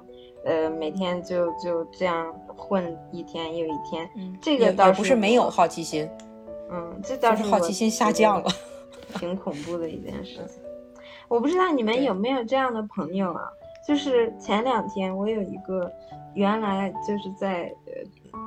[0.45, 4.09] 呃，每天就就这样混一天又一天，
[4.41, 6.09] 这个倒不是没有好奇心，
[6.71, 8.49] 嗯，这倒是好奇心下降了，
[9.15, 10.61] 挺恐怖的一件事情。
[11.27, 13.43] 我不知道你们有没有这样的朋友啊？
[13.87, 15.89] 就是前两天我有一个
[16.33, 17.93] 原来就是在呃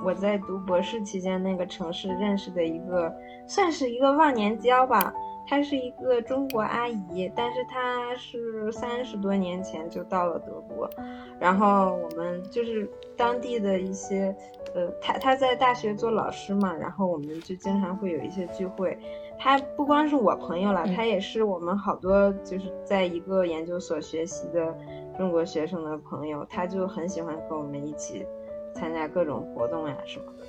[0.05, 3.13] 我在读博士期间那个城市认识的一个。
[3.47, 5.13] 算是一个忘年交吧。
[5.45, 10.89] 她是一个中国阿姨，但是她是三十多年前就到了德国。
[11.41, 14.33] 然后我们就是当地的一些，
[14.73, 18.97] 呃，她她在大学做老师嘛，然后我们就经常会有一些聚会。
[19.37, 24.73] 她不光是我朋友了，她也是我们好多就是在一个研究所学习的
[25.19, 26.47] 中国学生的朋友。
[26.49, 28.25] 她就很喜欢和我们一起
[28.75, 30.45] 参加各种活动呀什么的。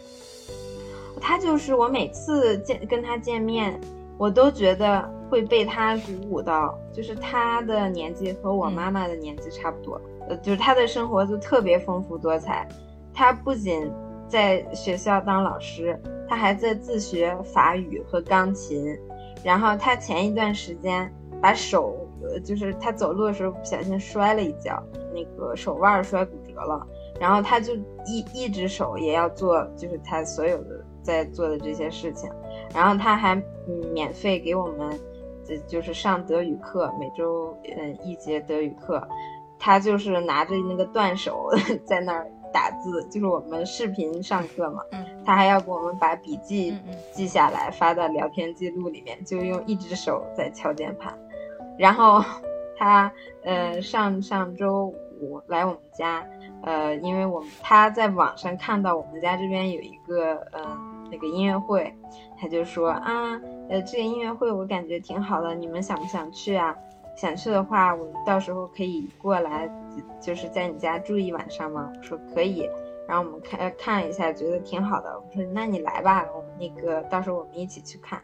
[1.20, 3.80] 他就是我每次见跟他见面，
[4.18, 6.78] 我都觉得会被他鼓舞到。
[6.92, 12.68] 就是他的年纪和我妈妈的年纪差不多，呃，就是他的生活就特别丰富多彩。
[13.14, 13.92] 他不仅
[14.28, 18.98] 在学校当老师，他还在自学法语和钢琴。
[19.44, 24.82] 然后他前一段时间把手，呃，就是他走路的时候不小心摔了一跤，
[25.14, 26.86] 那个手腕摔骨折了。
[27.22, 27.74] 然后他就
[28.06, 30.84] 一一只手也要做，就是他所有的。
[31.04, 32.30] 在做的这些事情，
[32.76, 33.36] 然后他还
[33.92, 35.00] 免费给我们，
[35.66, 39.02] 就是上德语课，每周嗯一节德语课，
[39.58, 41.50] 他就是拿着那个断手
[41.88, 44.84] 在那儿打字，就是我们视频上课嘛，
[45.26, 46.78] 他还要给我们把笔记
[47.12, 51.18] 记下来发到聊天记录里面，就用一只手在敲键盘，
[51.80, 52.24] 然后
[52.78, 53.12] 他
[53.44, 56.24] 呃上上周五来我们家。
[56.64, 61.94] 呃，因为我们他在网上看到我们家这边有一个嗯那个音乐会，
[62.40, 66.76] 他就说啊，呃这个音乐会我感觉挺好的，你们想不想去啊？
[67.18, 69.70] 想去的话，我到时候可以过来，
[70.20, 71.92] 就是在你家住一晚上吗？
[71.98, 72.70] 我说可以，
[73.08, 75.20] 然后我们看看一下，觉得挺好的。
[75.20, 78.22] 我说那你来吧，我们那个到时候我们一起去看，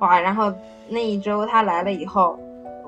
[0.00, 0.18] 哇！
[0.20, 0.52] 然后
[0.88, 2.38] 那一周他来了以后。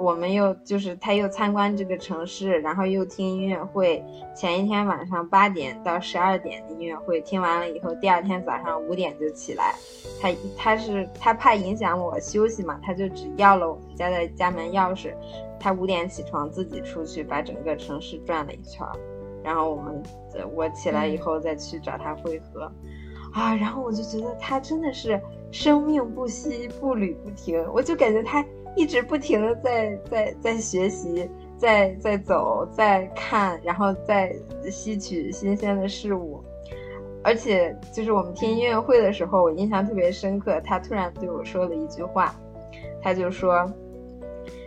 [0.01, 4.03] 我们又就是他又参观这个城市，然后又听音乐会。
[4.35, 9.75] 前一天晚上八点到十二点的音乐会听完了以后，第二天早上五点就起来。
[10.19, 15.13] 他他是他怕影响我休息嘛，他就只要了我们家的家门钥匙。
[15.59, 18.87] 他五点起床自己出去把整个城市转了一圈，
[19.45, 20.03] 然后我们
[20.55, 22.73] 我起来以后再去找他会合。
[23.35, 25.21] 啊，然后我就觉得他真的是
[25.53, 28.43] 生命不息，步履不停， 我就感觉他。
[28.77, 34.35] 一直不停的在在在学习，在在走，在看，然后在
[34.71, 36.43] 吸取新鲜的事物，
[37.23, 40.61] 而且就是我们听音乐会的时候，我印象特别深刻。
[40.61, 42.35] 他突然对我说了一句话，
[43.03, 43.71] 他就说：“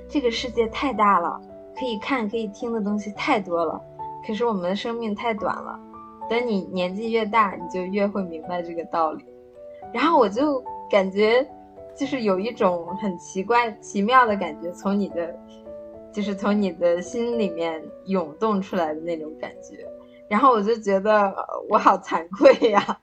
[0.08, 1.39] 这个世界太大了，
[1.80, 3.82] 可以看可以听的东西太多了，
[4.28, 5.80] 可是我们的生命太短了。
[6.30, 9.26] 等你年纪越大，你就越会明白这个道理。”
[9.94, 10.62] 然后我就
[10.92, 11.48] 感觉。
[11.96, 15.36] 就是有一种很奇怪、奇妙的感觉，从你的，
[16.12, 19.86] 就是从你的心里面涌动出来的那种感觉。
[20.28, 21.34] 然后我就觉得
[21.70, 23.00] 我好惭愧呀，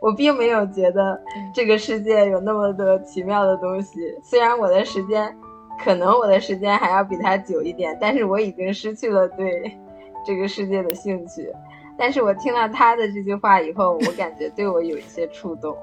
[0.00, 1.20] 我并没有觉得
[1.54, 4.00] 这个世界有那么多奇妙的东西。
[4.22, 5.36] 虽然我的时间，
[5.84, 9.78] 可能我的时间还要比他久一点，但是我已经失去了对
[10.26, 11.52] 这个世界的兴趣。
[11.96, 15.76] 但是我听到他的这句话以后，我感觉对我有一些触动。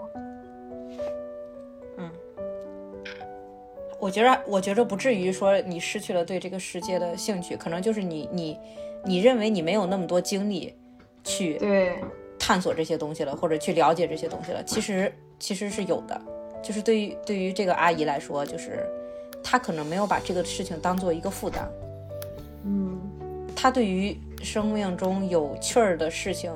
[3.99, 8.57] 我觉着，我觉着不至于说你失去了对这个世界的兴趣，可能就是你你
[9.05, 10.73] 你认为你没有那么多精力
[11.23, 11.93] 去对。
[12.41, 16.19] 探索这些东西了，或者去了解这些东西了，其实其实是有的。
[16.63, 18.85] 就是对于对于这个阿姨来说，就是
[19.43, 21.69] 她可能没有把这个事情当做一个负担。
[22.63, 22.99] 嗯，
[23.61, 26.49] 她对于生命中有趣儿的事情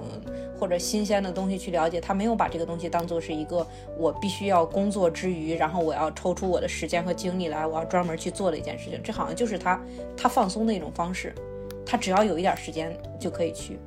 [0.57, 8.97] 或者新鲜的东西去了解，他没有把这个东西当做是一个我必须要工作之余，然后我要抽出我的时间和精力来，我要专门去做的一件事情。
[9.03, 9.77] 这好像就是他
[10.15, 11.35] 他放松的一种方式。
[11.85, 13.77] 他只要有一点时间就可以去。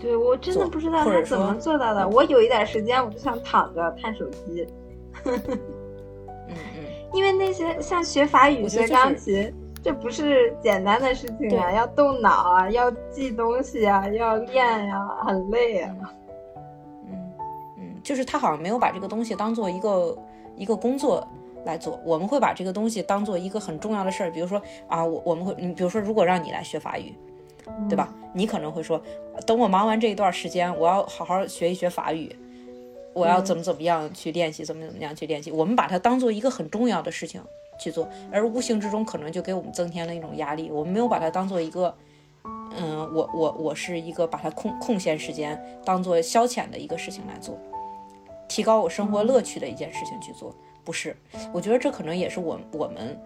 [0.00, 2.08] 对，我真的不知道他怎么做到的。
[2.08, 4.64] 我有一点时间，我就想躺着看手机。
[5.24, 5.58] 嗯嗯。
[7.12, 15.94] 因为那些像学法语、学钢琴，这不是简单的事情啊，要动脑啊，要记东西啊，要练呀，很累啊。
[17.08, 17.32] 嗯
[17.78, 20.16] 嗯，就是他好像没有把这个东西当做一个
[20.56, 21.26] 一个工作
[21.64, 22.00] 来做。
[22.04, 27.14] 我们会把这个东西当做一个很重要的事儿，比如说啊，我我们会，你比如说，如果让你来学法语。
[27.88, 28.12] 对吧？
[28.34, 29.00] 你可能会说，
[29.46, 32.34] 等我忙完这一段时间，我要好好学一学法语，
[33.12, 35.52] 我要怎么怎么样去练习，怎么怎么样去练习。
[35.52, 37.40] 我们把它当做一个很重要的事情
[37.78, 40.70] 去做，而无形之中可能就给我们增添了一种压力。
[40.70, 41.94] 我们没有把它当做一个，
[42.76, 47.58] 嗯，我我我是一个把它空空闲时间当做消遣的一个事情来做，
[48.48, 50.54] 提高我生活乐趣的一件事情去做，
[50.84, 51.16] 不是？
[51.52, 53.18] 我觉得这可能也是我我们。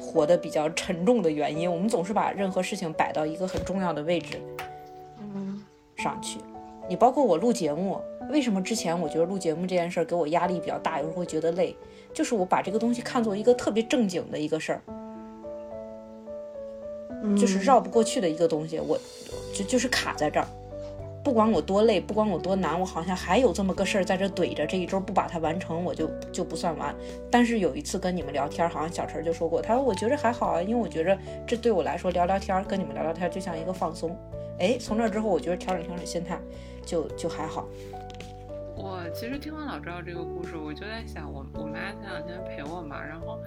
[0.00, 4.40] 活得比较沉重的原因，我们总是把任何事情摆到一个很重要的位置，
[5.20, 5.62] 嗯，
[5.96, 6.38] 上去。
[6.88, 11.76] 你包括我录节目，为什么之前我觉得录节目这件事儿给我压力比较大，有时候会觉得累，
[12.18, 14.82] 就是我把这个东西看作一个特别正经的一个事儿，
[17.36, 18.98] 就是绕不过去的一个东西，我
[19.54, 20.48] 就就是卡在这儿。
[21.22, 24.66] 不管我多累，不管我多难，我好像还有这么个事儿在这怼着。
[24.66, 26.92] 这一周不把它完成，我就就不算完。
[27.30, 34.18] 但是有一次跟你们聊天，好像小陈就说过，他说我觉着还好啊，因为我觉着这对我来说聊聊天，跟你们聊聊天就像一个放松。
[34.58, 36.36] 哎，从那之后，我觉得调整调整心态，
[36.84, 37.68] 就就还好。
[38.78, 43.38] 我其实听完老赵这个故事，我就在想，我我妈前两天陪我嘛，然后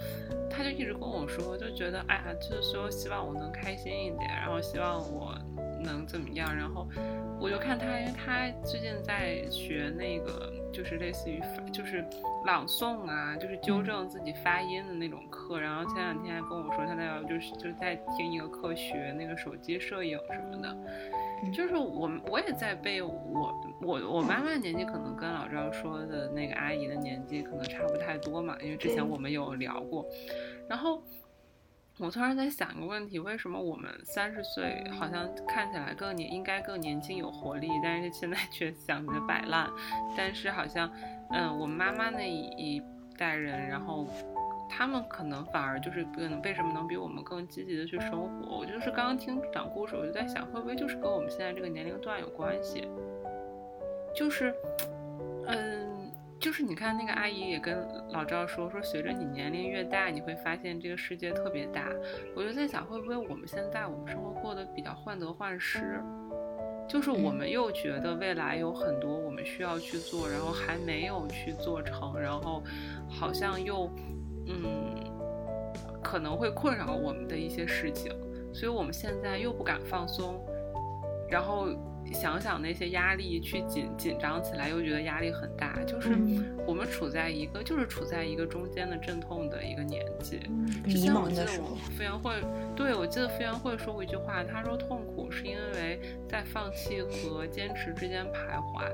[0.49, 5.35] 她就一直跟我说，就觉得哎呀，就是说希望我能开心一点，然后希望我。
[5.83, 6.55] 能怎么样？
[6.55, 6.87] 然后
[7.39, 11.41] 我就看她，因为她最近在学那个，就是类似于
[11.73, 12.05] 就是
[12.45, 15.59] 朗诵啊，就是纠正自己发音的那种课。
[15.59, 20.69] 然后前两天还跟我说，她在就是就是在听一个课，学那个手机摄影什么的。
[21.53, 23.09] 就是我我也在被我
[23.81, 30.05] 我我妈妈年纪可能跟老赵说的那个阿姨的年纪可能差不太多嘛，因为之前我们有聊过，
[30.69, 31.01] 然后。
[31.99, 39.69] 我突然在想一个问题：为什么我们三十岁好像看起来更年应该更年轻有活力，但是现在 却想着摆烂？
[40.17, 40.89] 但是好像，
[41.29, 42.81] 嗯，我妈妈那一
[43.19, 44.07] 代人，然后
[44.71, 48.59] 他们可能反而就是可能为什么能比我们更积极的去生活？
[48.59, 52.87] 我就是刚刚听讲故事，我就在想，会不会就是跟我们现在这个年龄段有关系？
[54.15, 54.55] 就是，
[55.47, 55.91] 嗯。
[56.39, 61.87] 就是你看那个阿姨也跟老赵说说，随着你年龄越大，你会发现这个世界特别大。
[62.35, 66.01] 我就在想，会不会我们现在我们生活过得比较患得患失，
[66.89, 72.63] 就是我们又觉得未来有很多我们需要去做，然后还没有去做成，然后
[73.07, 73.87] 好像又
[74.47, 74.95] 嗯
[76.01, 78.11] 可能会困扰我们的一些事情，
[78.53, 80.39] 所以我们现在又不敢放松，
[81.29, 81.69] 然后。
[82.11, 85.81] 想想那些压力，去紧紧张起来，又觉得压力很大。
[85.83, 86.09] 就是
[86.65, 90.39] 我们处在一个，就是处在一个中间的阵痛的一个年纪。
[90.83, 92.33] 迷茫的时候，傅园慧，
[92.75, 98.91] 对我记得傅园慧说过一句话，她说痛苦是因为在放弃和坚持之间徘徊。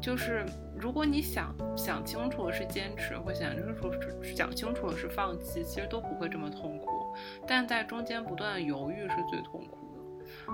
[0.00, 0.46] 就是
[0.80, 7.14] 如果你想想清楚了是坚持，或想清楚是想清楚了是放弃，其实都不会这么痛苦。
[7.46, 10.00] 但在中间不断犹豫是最痛苦的。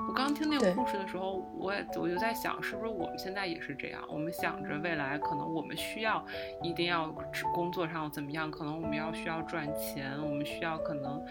[0.08, 4.02] 我刚听那个故事的时候，我也我就在想，是不是我们现在也是这样？
[4.08, 6.24] 我们想着未来可能我们需要
[6.62, 7.14] 一定要
[7.54, 8.50] 工作上怎么样？
[8.50, 11.24] 可能我们要需要赚钱，我们需要可能，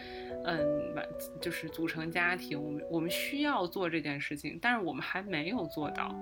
[0.46, 0.60] 嗯，
[1.42, 6.16] 就是组成家庭，我们我们需要做这件事情，但是我们还没有做到，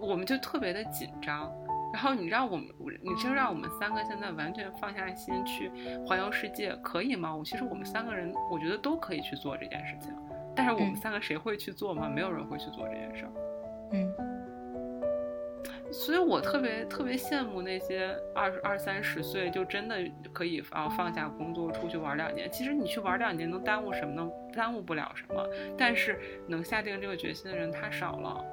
[0.00, 1.52] 我们就特别的紧张。
[1.92, 2.66] 然后你让我们，
[3.02, 5.70] 你就让我们三个现在完全放下心去
[6.06, 7.34] 环游世界，可以吗？
[7.34, 10.12] 我其实我们三个人，我觉得都可以去做这件事情。
[10.54, 12.08] 但是我们三个谁会去做吗？
[12.08, 13.30] 没有人会去做这件事儿。
[13.92, 14.12] 嗯，
[15.92, 19.98] 所以我特别特别羡慕那些二二三十岁就真的
[20.32, 22.50] 可以啊放下工作出去玩两年。
[22.50, 24.28] 其实你去玩两年能耽误什么呢？
[24.54, 25.46] 耽误不了什么。
[25.78, 26.18] 但是
[26.48, 28.44] 能下定这个决心的人太少了。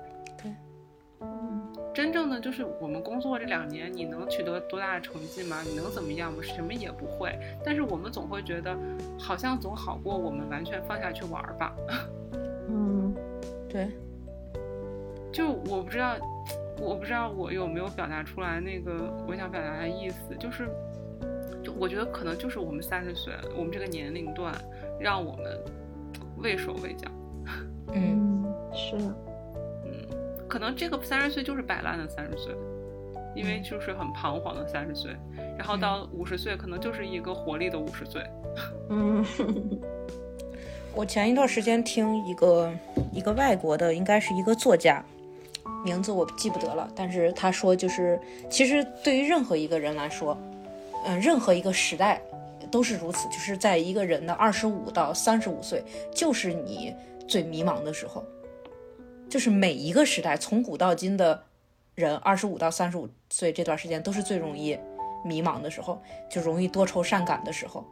[1.94, 5.62] 真正的就是我们工作这两年，你能取得多大的成绩吗？
[5.64, 6.40] 你能怎么样吗？
[6.42, 7.38] 什么也不会。
[7.64, 8.76] 但是我们总会觉得，
[9.18, 11.76] 好像总好过我们完全放下去玩吧。
[12.70, 13.14] 嗯，
[13.70, 13.92] 对，
[15.32, 16.16] 就我不知道。
[16.82, 20.68] 我不知道我有没有表达出来那个我想表达的意思，就是，
[21.64, 24.54] 就我觉得可能就是我们三十岁，我们这个年龄段，
[25.00, 25.64] 让我们
[26.38, 27.08] 畏手畏脚。
[27.94, 29.16] 嗯，是，嗯，
[30.54, 32.54] 可能这个三十岁就是摆烂的三十岁，
[33.34, 35.10] 因为就是很彷徨的三十岁，
[35.58, 38.22] 然后到五十岁可能就是一个活力的五十岁。
[38.92, 39.26] 嗯，
[40.94, 42.72] 我前一段时间听一个
[43.12, 45.04] 一个外国的，应该是一个作家。
[45.84, 50.38] 名字我记不得了，但是他说，就是其实对于任何一个人来说，
[51.08, 52.22] 嗯，任何一个时代
[52.70, 55.84] 都是如此，就是在一个人的二十五到三十五岁，
[56.14, 56.94] 就是你
[57.28, 58.24] 最迷茫的时候，
[59.34, 61.46] 就是每一个时代从古到今的
[61.96, 64.78] 人，二十五到三十五岁这段时间都是最容易
[65.26, 67.84] 迷茫的时候，就容易多愁善感的时候。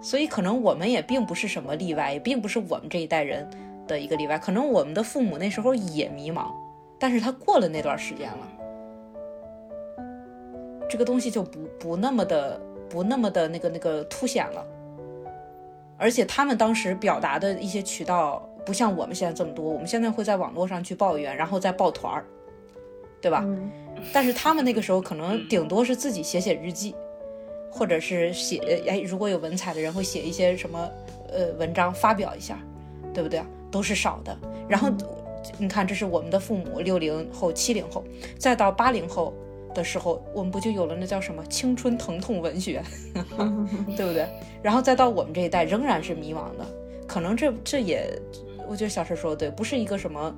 [0.00, 3.46] 所以可能我们也并不是什么例外，也并不是我们这一代人。
[3.86, 6.54] 的一个例外，可能我们的父母那时候也迷茫，
[6.98, 8.48] 但是他过了那段时间了，
[10.88, 12.58] 这个东西就不不那么的
[12.88, 14.66] 不那么的那个那个凸显了，
[15.98, 22.24] 而且他们当时表达的一些渠道不像我们现在这么多，我们现在会在网络上去抱怨，然后再抱团儿，
[23.20, 23.44] 对吧？
[24.12, 26.94] 但是他们那个时候可能顶多是自己写写日记，
[27.70, 30.88] 或者是写哎，如果有文采的人会写一些什么
[31.32, 32.58] 呃文章发表一下，
[33.12, 33.42] 对不对？
[33.70, 34.36] 都是少的，
[34.68, 34.88] 然后
[35.58, 38.02] 你看，这是我们的父母六零后、七零后，
[38.38, 39.32] 再到八零后
[39.72, 42.82] 的时候，我们不就有了那叫什么青春疼痛文学，
[43.96, 44.26] 对不对？
[44.62, 46.66] 然后再到我们这一代，仍然是迷茫的。
[47.06, 48.06] 可能这这也，
[48.70, 50.32] 我觉得小陈说的对，不是一个什么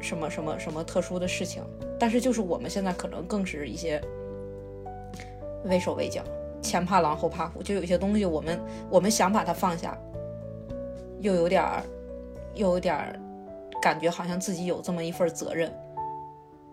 [0.00, 1.62] 什么什么什么特殊的事情，
[2.00, 4.00] 但是就是我们现在可能更是一些
[5.66, 6.22] 畏手畏脚，
[6.62, 9.94] 前怕狼后怕虎，就有些东西我们我们想把它放下。
[11.20, 11.82] 又有点儿，
[12.54, 13.20] 又有点儿，
[13.82, 15.70] 感觉好像自己有这么一份责任。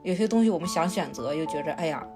[0.02, 2.08] 有些东西我们想选择，又觉着哎呀，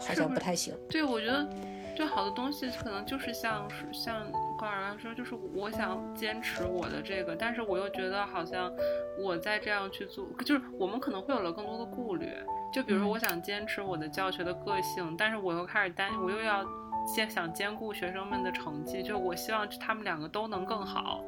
[0.00, 0.74] 好像不太行。
[0.90, 1.48] 对，我觉得
[1.94, 4.20] 最好的东西可能就是像是像
[4.56, 8.72] 高尔刚说，就是我想坚持我的这个，但是我又觉得好像
[9.18, 12.28] 我在这样去做，就是我们可能会有了更多的顾虑。
[12.72, 16.64] 就比如说，我想坚持我的教学的个性，但是我又开始担，我又要。
[17.14, 21.22] 兼想兼顾学生们的成绩，就我希望他们两个都能更好，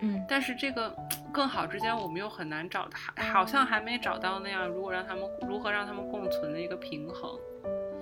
[0.00, 0.96] 嗯，但是这个
[1.30, 7.30] 更好之间，我们又很难找，还好像还没找到那样，如果让他们如何让他们共存的一个平衡，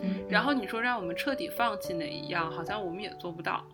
[0.02, 3.66] 嗯，然后你说让我们彻底放弃哪一样，好像我们也做不到，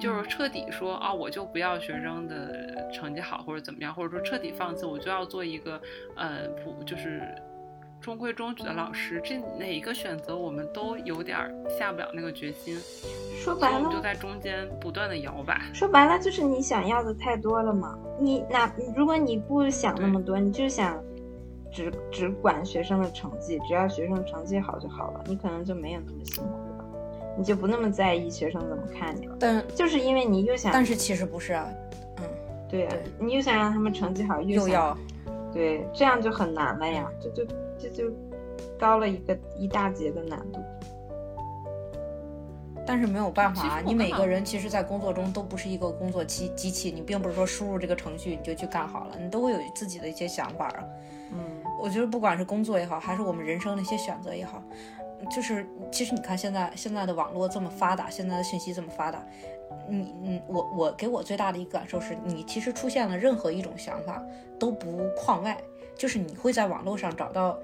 [0.00, 5.80] 就是彻底说啊，我就不要学生的成绩好或者怎么样，或者说彻底放弃，我就要做一个
[6.16, 7.22] 呃普就是。
[8.00, 11.38] 中规中矩的老师，这哪一个选择我们都有点
[11.68, 12.74] 下不了那个决心。
[13.44, 15.60] 说白了，我们就在中间不断的摇摆。
[15.74, 17.98] 说白了，就是你想要的太多了嘛。
[18.18, 20.98] 你那如果你不想那么多，你就想
[21.70, 26.69] 只只管学生的成绩，只要学生成绩好就好了，你可能就没有那么辛苦了，
[27.36, 29.36] 你就不那么在意学生怎么看你了。
[29.38, 31.68] 但就是因为你又想，但是其实不是啊，
[32.18, 32.24] 嗯，
[32.68, 34.96] 对呀，你又想让他们成绩好，又要，
[35.52, 37.44] 对，这样就很难了呀，这就。
[37.82, 38.12] 这就
[38.78, 40.60] 高了一个一大截的难度，
[42.86, 43.80] 但是没有办法啊！
[43.82, 50.84] 你每个人其实，在工作中都不是一个工作机机器，你并不是说输入这个程序你就去干好了，你都会有自己的一些想法啊。
[51.32, 51.38] 嗯，
[51.82, 54.62] 我觉得不管是工作也好，还是我们人生的一些选择也好，
[55.28, 59.24] 就是其实你看现在现在的网络这么发达，现在的信息这么发达，
[59.88, 64.22] 你你我我给我最大的一个感受是，你其实出现了任何一种想法
[64.58, 65.56] 都不框外。
[65.98, 67.58] 就是你会在网络上找到、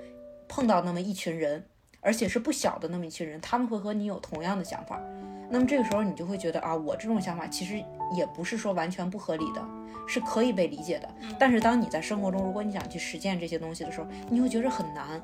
[0.47, 1.65] 碰到那么一群人，
[2.03, 5.01] 而且是不小的那么一群人，他们会和你有同样的想法。
[5.49, 7.83] 那么这个时候你就会觉得啊，我这种想法其实
[8.15, 9.65] 也不是说完全不合理的，
[10.07, 11.09] 是可以被理解的。
[11.39, 15.19] 但是当你在生活中，如果你想去实践这些东西的时候，你会觉得很难，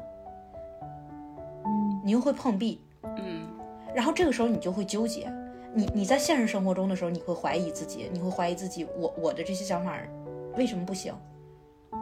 [1.64, 2.80] 嗯，你又会碰壁，
[3.18, 3.46] 嗯，
[3.94, 5.32] 然后这个时候你就会纠结。
[5.74, 9.98] 你你在现实生活中的时候，你会怀疑自己，你会怀疑自己，我我的这些想法
[10.56, 11.14] 为什么不行？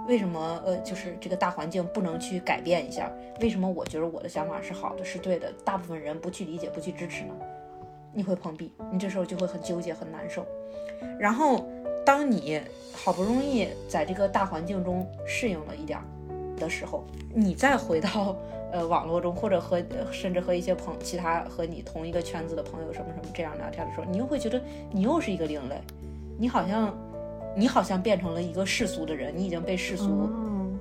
[0.06, 3.10] 为什么呃，就是这个大环境不能去改变一下？
[3.40, 5.52] 为什么我觉得我的想法是好的，是对的？
[5.64, 7.34] 大部分人不去理解，不去支持呢？
[8.12, 10.44] 你会碰壁，你这时候就会很纠结，很难受。
[11.18, 11.64] 然后，
[12.04, 12.60] 当当你
[12.92, 16.04] 好不容易在这个大环境中适应了一点儿
[16.60, 17.02] 的时候，
[17.34, 18.36] 你再回到
[18.70, 19.82] 呃网络中，或者和
[20.12, 25.74] 甚至和一些朋其他和你同一个圈子的朋友什么什么这样聊天的时候，你又会觉得你又是一个另类，
[26.38, 26.96] 你好像
[27.56, 30.78] 你好像变成了一个世俗的人，你已经被世俗嗯，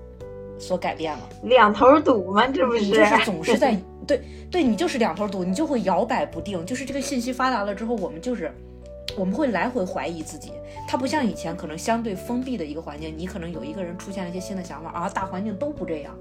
[0.60, 1.28] 所改变了。
[1.44, 2.82] 两头堵嘛，这不是？
[2.82, 3.76] 你就是总是 在
[4.06, 4.22] 对
[4.52, 6.66] 对，你就是两头堵，你就会摇摆不定。
[6.66, 8.52] 就是这个信息发达了之后，我们就是
[9.18, 10.54] 我们会来回怀疑自己。
[10.88, 16.16] 它不像以前可能相对封闭的一个环境，你可能有一个人出现了一些新的想法啊，大环境都不这样，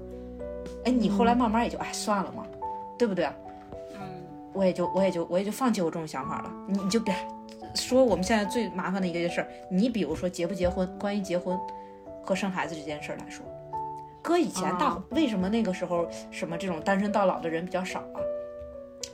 [0.85, 2.45] 哎，你后来慢慢也就哎算了嘛，
[2.97, 3.25] 对不对？
[3.95, 4.01] 嗯
[4.53, 6.51] 我也就我也就我也就放弃我这种想法了。
[6.67, 7.15] 你你就别
[7.75, 11.57] 说我们现在最麻烦的一个事儿，你比如说结不结婚，关于结婚
[12.23, 13.45] 和生孩子这件事儿来说，
[14.21, 18.19] 搁以前大、啊为什么那个时候什么这种单身到老的人比较少啊？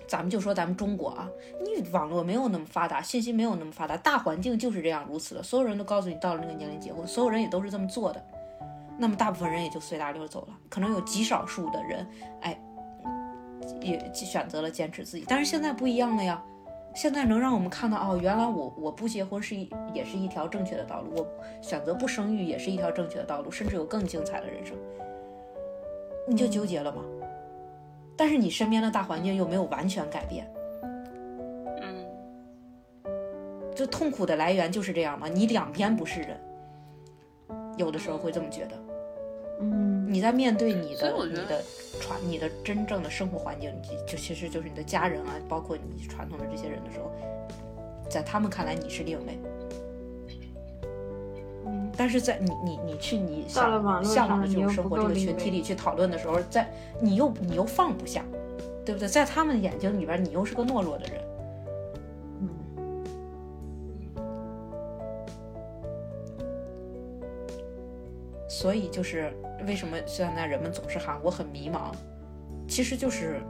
[0.08, 1.30] 咱们就说咱们中国啊，
[1.64, 8.24] 你网络没有那么发达，信息没有那么发达，大环境就是这样如此的，所有人都告诉你到了那个年龄结婚，所有人也都是这么做的，
[8.97, 12.08] 那么大部分人也就随大流走了，可能有极少数的人，
[12.41, 12.60] 哎，
[13.82, 16.41] 也选择了坚持自己，但是现在不一样了呀。
[16.93, 21.28] 现在能让我们看到哦，原来我我不结婚是一也是一条正确的道路，我
[21.62, 24.78] 选择不生育也是一条正确的道路，甚至有更精彩的人生，
[26.26, 27.01] 你就纠结了吗？
[28.18, 30.47] 但是你身边的大环境又没有完全改变，
[31.82, 32.05] 嗯。
[33.76, 36.39] 就痛苦的来源就是这样嘛，你两边不是人，
[37.78, 38.72] 有的时候会这么觉得。
[39.61, 41.63] 嗯，你在面对你的你的
[42.01, 47.09] 传你的真正的生活环境，就就其实就是你的家人啊，包括你传统的这些人的时候，
[48.09, 49.39] 在他们看来你是另类，
[51.76, 56.69] 嗯但是在你你你去你向向往的这种生活这个群体里去讨论的时候，在
[56.99, 58.23] 你又你又放不下，
[58.86, 59.07] 对不对？
[59.07, 61.21] 在他们眼睛里边，你又是个懦弱的人。
[62.41, 62.49] 嗯
[68.49, 69.32] 所以就是
[69.67, 71.93] 为什么现在人们总是喊我很迷茫，
[72.67, 73.41] 其实就是，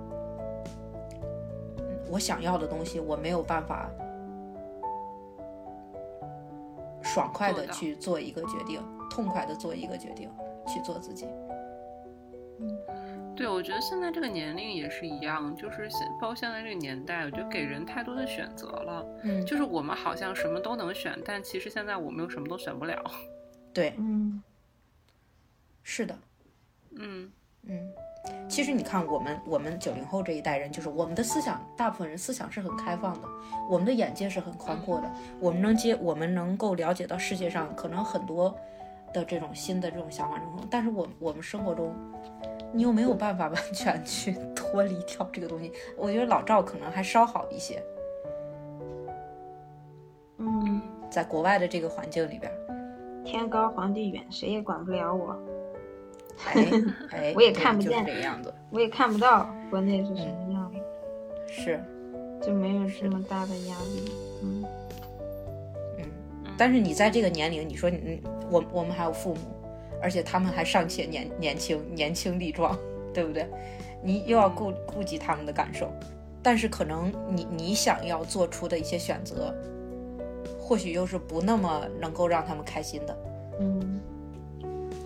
[1.80, 3.90] 嗯我想要的东西我没有办法
[7.16, 10.30] 爽快的去做一个决定，痛快的做一个决定，
[10.68, 11.26] 去做自己。
[13.38, 19.06] 对，我觉得现在这个年龄也是一样，就是现包括现在这个年代，我觉得给人太多的选择了。
[19.24, 23.02] 嗯，就是我们好像什么都能选，但其实现在我们又什么都选不了。
[23.74, 24.44] 对，嗯
[25.84, 26.20] 是的，
[26.98, 27.32] 嗯
[27.68, 27.92] 嗯。
[28.48, 33.28] 其实你看，我们我们九零后这一代人，就是我们的思想，大部分人思想是很开放的，
[33.70, 38.56] 我们的眼界是很宽阔的，我们能接，我们能够了解到世界上可能很多
[39.14, 41.94] 的这种新的这种想法中，但是我我们生活中，
[42.72, 45.72] 你又没有办法 完全去脱离掉这个东西。
[45.96, 47.84] 我觉得老赵可能还稍好一些，
[50.38, 52.52] 嗯，在国外的这个环境里边，
[53.24, 55.38] 天高皇帝远，谁也管不了我，
[56.54, 56.66] 哎
[57.12, 60.80] 哎， 我也看不见这个样子，我也看不到国内是什么样的，
[61.48, 61.84] 是，
[62.42, 64.12] 就没有这么大的压力。
[64.44, 66.06] 嗯嗯。
[66.46, 69.42] 嗯但是你在这个年龄，你说你嗯我我们还有父母，
[70.02, 72.78] 而且他们还尚且年年轻年轻力壮，
[73.14, 73.48] 对不对？
[74.04, 75.92] 你又要顾顾及他们的感受，
[76.44, 79.52] 但是可能你你想要做出的一些选择，
[80.60, 83.18] 或许又是不那么能够让他们开心的。
[83.60, 84.00] 嗯，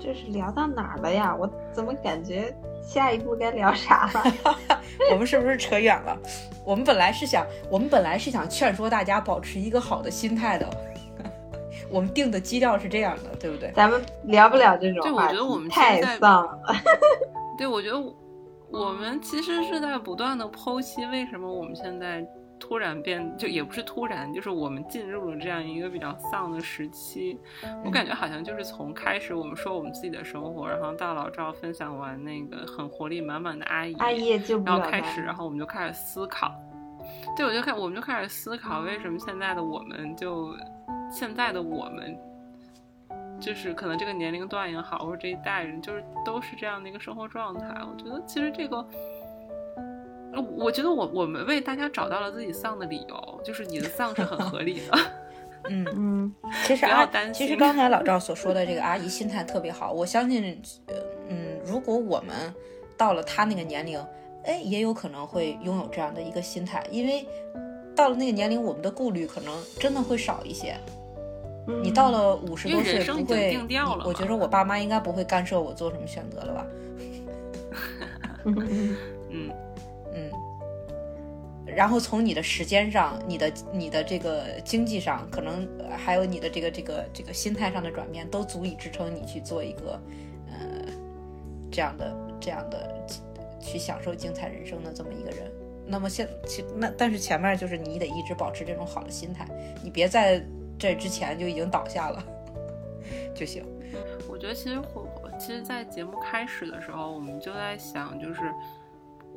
[0.01, 1.35] 这是聊到哪儿了呀？
[1.35, 4.57] 我怎么感觉下一步该聊啥了？
[5.11, 6.17] 我们是不是扯远了？
[6.65, 10.69] 我们本来是想，我们本来是想劝说大家保持一个好的心态的。
[11.91, 13.71] 我们定的基调是这样的，对不对？
[13.75, 16.59] 咱们聊不了这种对我，觉得我们太丧了。
[17.57, 18.13] 对，我觉得我
[18.69, 22.23] 我们其实是在不断的剖析为什么我们现在
[22.59, 27.39] 突然变，就也不是突然，就是我们进入了这样一个比较丧的时期。
[27.83, 33.95] 我感觉好像就是从开始我们说我们自己的生活，然后到老赵分享完那个很活力满满的阿姨，
[34.65, 36.53] 然后开始，然后我们就开始思考。
[37.35, 40.53] 对，我就开，我们就开始思考，为什么现在的我们就
[41.09, 42.15] 现在的我们，
[43.39, 47.67] 就是可能这个年龄段也好，或者这一代人，就是都是这样的一个生活状态。
[47.81, 48.85] 我觉得其实这个，呃
[50.57, 54.97] 我觉得我我们为大家找到了自己丧的理由，就是你的丧是很合理的。
[55.69, 55.85] 嗯。
[55.95, 60.95] 嗯其实阿不要担，其实刚才老赵所说的这个阿姨心态特别好，我相信，呃
[61.29, 62.53] 嗯，如果我们
[62.95, 63.99] 到了她那个年龄，
[64.45, 67.25] 哎，也有可能会拥有这样的一个心态，因为
[67.95, 70.75] 到了那个年龄，我们的顾虑可能真的会少一些。
[71.67, 76.65] 嗯，你到了五十因为多岁，人生已经不会，定调了我觉得我爸妈应该不会干涉我做什么选择了吧？
[78.45, 78.95] 嗯嗯
[79.29, 79.51] 嗯，
[81.79, 85.65] 然后从你的时间上、你的你的这个经济上，可能
[85.97, 89.97] 还有你的这个这个这个心态上的转变，都足以支撑你去做一个
[90.49, 90.91] 呃
[91.71, 93.07] 这样的这样的
[93.61, 95.49] 去享受精彩人生的这么一个人。
[95.87, 99.47] 那么现其那但是前面就是你得一直保持这种好的心态，
[99.81, 100.45] 你别在
[100.77, 102.21] 这之前就已经倒下了
[103.33, 103.63] 就行。
[104.27, 108.41] 我觉得其实我其实，在节目开始的时候，我们就在想，就是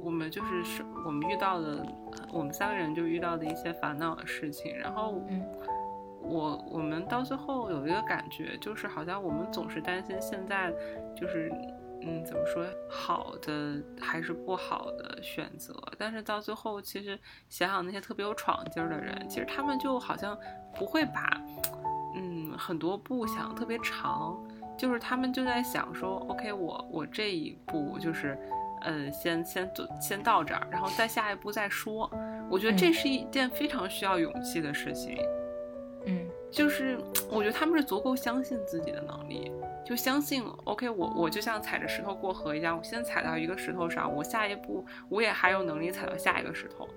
[0.02, 1.86] 我们就是是我们遇到的，
[2.32, 4.76] 我们三个人就遇到的一些烦恼的事情。
[4.76, 5.42] 然后，嗯，
[6.20, 10.72] 我我们到最后有一个感觉，就是好像我们总是担心现在
[11.16, 11.52] 就是
[12.02, 20.36] 嗯怎么说好的还是不好的选择，但是到最后其实想想那些特别有闯劲儿的人，其实他们就好像
[20.74, 21.40] 不会把
[22.16, 24.36] 嗯很多步想特别长。
[24.78, 28.36] 就是他们就在想说，OK，我我这一步就是，
[28.84, 29.70] 呃，先先
[30.00, 32.10] 先到这儿，然后再下一步再说。
[32.50, 35.18] 我觉得这是一件非常需要勇气的事情。
[36.04, 36.98] 嗯，就是
[37.30, 39.52] 我觉得他们是足够相信自己的能力，
[39.84, 46.88] 就相信 OK，我我就像踩着石头过河一样，我先踩到一个石头上，我下一步我也还有能力踩到下一个石头。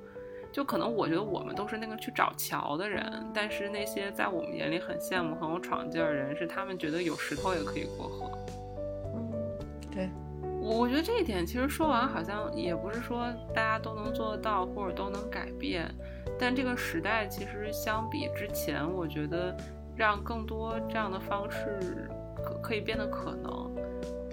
[0.51, 8.31] 就可能我觉得我们都是那个去找桥的人，但是那些在我们眼里很羡慕、很有闯劲儿的人，是他们觉得有石头也可以过河。
[10.66, 15.93] 我我觉得这一点其实说完好像也不是说大家都能做得到或者都能改变，
[16.39, 19.55] 但这个时代其实相比之前，我觉得
[19.95, 22.09] 让更多这样的方式
[22.43, 23.72] 可可以变得可能。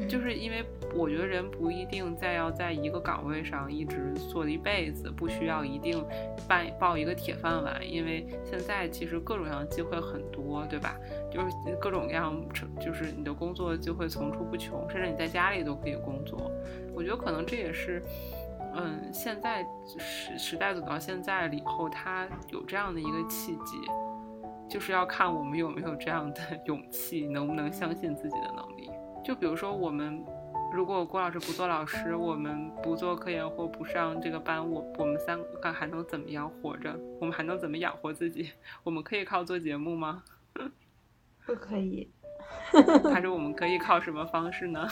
[0.08, 0.64] 就是因为
[0.94, 6.04] 我觉得人不一定再要在一个岗位上一直做一辈子，不需要一定
[6.48, 7.80] 办报一个铁饭碗。
[7.88, 10.96] 因为现在其实各种各样的机会很多，对吧？
[11.30, 12.34] 就是各种各样，
[12.80, 16.50] 就是你的工作机会层出不穷，甚至你在家里都可以工作。
[16.94, 18.02] 我觉得可能这也是，
[18.74, 23.76] 嗯，现在时时代走到现在了以后，它有这样的一个契机，
[24.68, 28.81] 就是要看我们有没有这样的 勇气，能不能相信自己的能力。
[29.24, 30.24] 就比如说，我们
[30.72, 36.98] 如果郭老师不做老师，我们不做科研或不上这个班，我我们三个还能怎么样活着？
[37.20, 38.50] 我们还能怎么养活自己？
[38.82, 40.22] 我们可以靠做节目吗？
[41.46, 42.10] 不可以。
[43.12, 44.86] 还是 我们可以靠什么方式呢？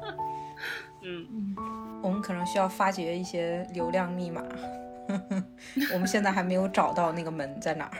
[1.02, 1.56] 嗯，
[2.02, 4.42] 我们可能需要发掘一些流量密码。
[5.92, 7.92] 我们现在还没有找到那个门在哪儿。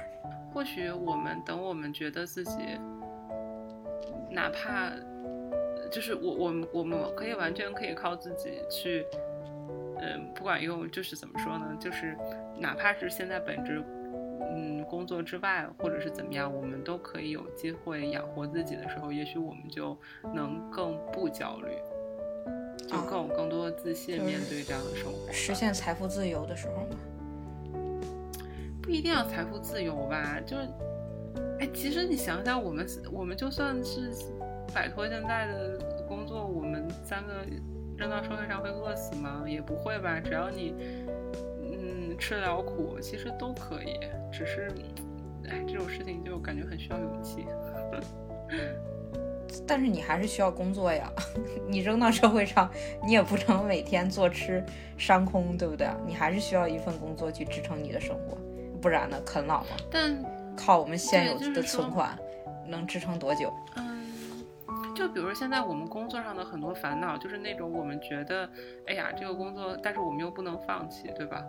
[0.53, 2.79] 或许我们等我们觉得自己，
[4.31, 4.91] 哪怕。
[5.91, 9.07] 就是我我们我们可以完全可以靠自己去，
[10.01, 11.77] 嗯，不管用就是怎么说呢？
[11.81, 12.17] 就是
[12.59, 13.83] 哪怕是现在本职，
[14.41, 19.97] 嗯，工作之外，或者是怎么样，我们都可以有机会养活自己的时候，也许我们就
[20.35, 21.69] 能更不焦虑，
[22.87, 26.97] 就更有更多的自信面对这样的生活，实现财富自由的时候吗？
[28.83, 30.69] 不一定要财富自由吧，就是，
[31.61, 34.13] 哎，其实你想想，我们我们就算是。
[34.75, 37.35] 摆脱现在的工作，我们三个
[37.97, 39.45] 扔到社会上会饿死吗？
[39.47, 40.75] 也不会吧，只要你
[41.63, 43.99] 嗯吃得了苦，其实都可以。
[44.33, 44.71] 只是，
[45.49, 47.47] 哎，这种事情就感觉很需要勇气。
[49.67, 51.11] 但是你还是需要工作呀，
[51.67, 52.71] 你扔到社会上，
[53.05, 54.63] 你也不能每天坐吃
[54.99, 55.89] 山空，对不对？
[56.07, 58.37] 你还是需要一份工作去支撑你的生活，
[58.81, 59.71] 不然呢，啃老嘛。
[59.91, 60.23] 但
[60.55, 62.17] 靠我们现有的存款，
[62.67, 63.53] 能支撑多久？
[64.97, 68.49] 就比如现在我们工作上的很多烦恼，就是那种我们觉得，
[68.87, 71.45] 哎呀，这个工作，但是我们又不能放弃，对吧？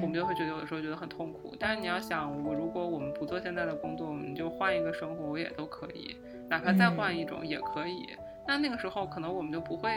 [0.00, 1.56] 我们就会觉得有的时候觉得很痛苦。
[1.58, 6.16] 但是你要想，我如果我们不做现在的工作，我们就换一个生活，我也都可以，
[6.48, 8.06] 哪怕再换一种也可以。
[8.46, 9.90] 那那个时候可能我们就不会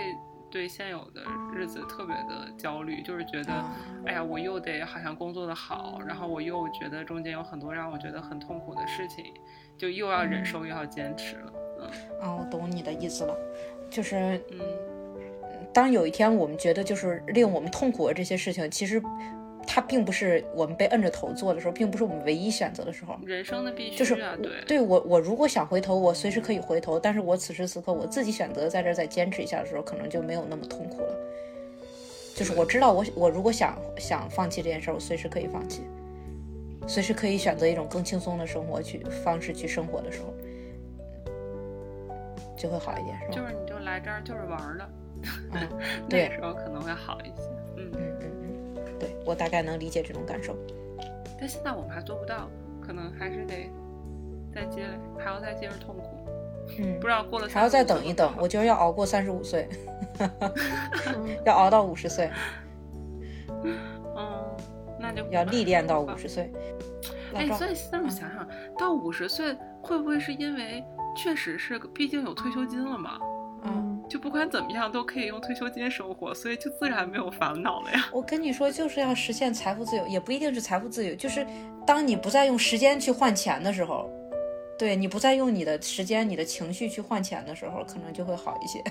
[0.50, 1.22] 对现有的
[1.54, 3.54] 日子特别的焦虑，就是觉得，
[4.06, 9.26] 哎呀，我又得好像工作的好，然后我又觉得中间有很多让我觉得很痛苦的事情，
[9.78, 11.54] 就又要忍受又要坚持了。
[12.22, 13.38] 啊，我懂你的意思了，
[13.90, 14.60] 就是，嗯，
[15.74, 19.02] 当有一天我们觉得就是令我们痛苦的这些事情，其实
[19.66, 23.18] 它并不是我们被摁着头做的时候，并不是我们唯一选择的时候。
[23.26, 31.16] 人生的必须就是对，对我我如果想回头，我随时可以回头，但是我此时此刻我自己选择在这儿再坚持一下的时候，可能就没有那么痛苦了。
[32.36, 35.82] 就是我知道我我如果想想放弃这件事儿，我随时可以放弃，
[36.88, 40.34] 随时可以选择一种更轻松的生活去方式去生活的时候。
[42.64, 43.34] 就会好一点，是吧？
[43.36, 44.90] 就是你就来这儿就是玩儿的，
[45.52, 45.68] 嗯，
[46.10, 47.50] 那时候可能会好一些。
[47.76, 48.32] 嗯嗯嗯
[48.78, 50.56] 嗯，对我大概能理解这种感受。
[51.38, 52.50] 但现在我们还做不到，
[52.82, 53.70] 可能还是得
[54.56, 54.86] 再接，
[55.20, 56.26] 还要再接着痛苦。
[56.80, 58.34] 嗯，不知道过了还要再等一等。
[58.40, 59.68] 我觉得要熬过三十五岁，
[61.46, 62.30] 要熬到五十岁。
[64.16, 64.56] 嗯，
[64.98, 66.50] 那就要历练到五十岁。
[67.36, 68.48] 哎，所以现在我想想，
[68.78, 70.82] 到五十岁会不会是因为
[71.16, 73.18] 确实是，毕竟有退休金了嘛？
[73.66, 78.06] 嗯，就不管怎么样都可以用退休金生活，所以就自然没有烦恼了呀。
[78.12, 81.48] 我跟你说，就是要实现财富自由，也不一定是财富自由，就是
[81.86, 84.10] 当你不再用时间去换钱的时候，
[84.78, 88.84] 对你不再用你的时间、你的情绪去换钱的时候，可能就会好一些。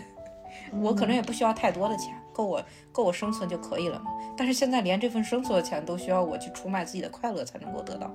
[0.80, 4.06] 我可能也不需要太多的钱，够我够我生存就可以了嘛。
[4.36, 8.10] 但是现在连这份生存的钱都需要我去出卖自己的快乐才能够得到。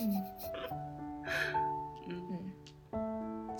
[0.00, 0.24] 嗯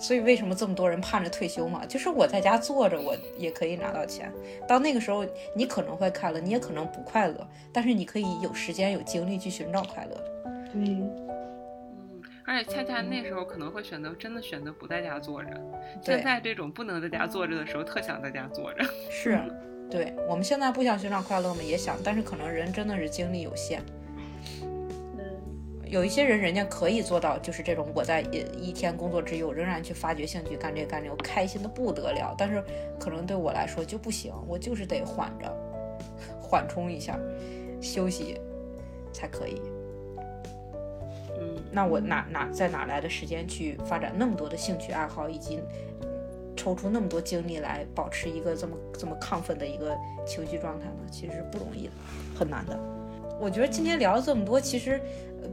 [0.05, 1.83] 所以为什么这么多人盼着退休嘛？
[1.83, 4.31] 就是我在家坐着，我也可以拿到钱。
[4.67, 5.25] 到那个时候，
[5.55, 10.15] 你可能会快乐，你也可能不快乐，但是你可以有时间、有精力去寻找快乐。
[10.71, 10.81] 对。
[10.81, 11.11] 嗯
[12.47, 15.49] 而且恰恰那时候可能会选择真的选择不在家坐着，
[16.03, 18.85] 现在这种不能在家坐着的时候，特想在家坐着。
[19.09, 19.41] 是，
[19.89, 21.63] 对我们现在不想寻找快乐嘛？
[21.63, 23.81] 也想，但是可能人真的是精力有限。
[25.87, 28.21] 有一些人，人家可以做到，就是这种我在
[28.59, 32.33] 一天工作之余，我仍然去发掘兴趣干这干这，我开心的不得了。
[32.37, 32.63] 但是
[32.99, 35.55] 可能对我来说就不行，我就是得缓着，
[36.41, 37.19] 缓冲一下，
[37.81, 38.39] 休息
[39.13, 39.61] 才可以。
[41.37, 45.59] 嗯那我哪哪在哪来的时间去发展那么多的兴趣爱好，以及
[46.55, 51.01] 抽出那么多精力来保持一个这么这么亢奋的一个情绪状态呢？
[51.11, 51.93] 其实是不容易的，
[52.33, 52.79] 很难的。
[53.37, 55.01] 我觉得今天聊了这么多，其实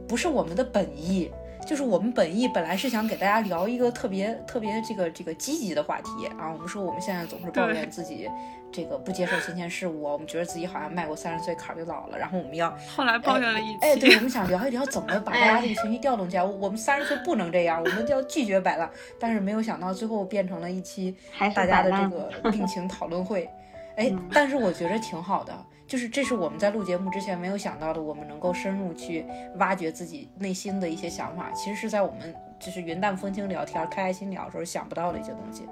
[0.07, 1.31] 不是我们的本意。
[1.65, 8.29] 就是我们本意本来是想给大家聊一个特别特别这个这个积极的话题啊，我们说我们现在总是抱怨自己
[8.69, 16.43] 这个不接受新鲜事物，我们觉得自己好像迈过三十岁坎儿就老了，然后我们要后来抱怨了一期，哎，对，我们想聊一聊怎么把大家这个情绪调动起来。
[16.43, 21.15] 我们三十岁不能这样，我们就要拒绝摆烂，但是没有想到最后变成了一期
[21.55, 23.49] 大家的这个病情讨论会，
[23.95, 25.65] 哎，但是我觉着挺好的。
[25.93, 29.23] 就是这是我们在录节目之前没有想到的，我们能够深入去
[29.57, 35.67] 挖掘自己内心的一些想法，其实是在我们就是云淡风轻聊天、开开心聊的时候想不到的一些东西。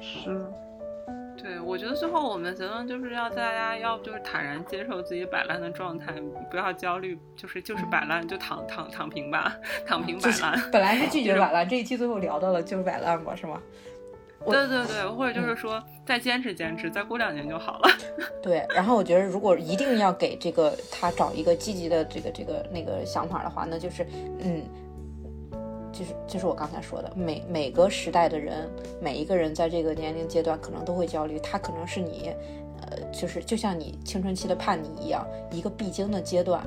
[0.00, 0.46] 是，
[1.36, 6.12] 对，我觉得最后我们结论就是要大家要不就是坦然接受自己摆烂的状态，
[6.48, 9.52] 不要焦虑，就是就是摆烂就躺躺躺平吧，
[9.84, 10.70] 躺平摆烂。
[10.70, 13.60] 本来是拒绝 摆烂，这一期最后聊到了就是摆烂吧，是吗？
[14.52, 17.88] 对对对，或者就是说再坚持坚持，再过两年就好了。
[18.42, 24.06] 对，然后我觉得如果一定要给这个他找一个积极的这个这个那个想法的话，那就是
[24.38, 24.62] 嗯，
[25.92, 28.68] 就是就是我刚才说的，每每个时代的人，
[29.00, 32.32] 每一个人在这个年龄阶段可能都会焦虑，他可能是你，
[32.82, 36.62] 呃，就是就像你青春期的叛逆一样，一个必经的阶段。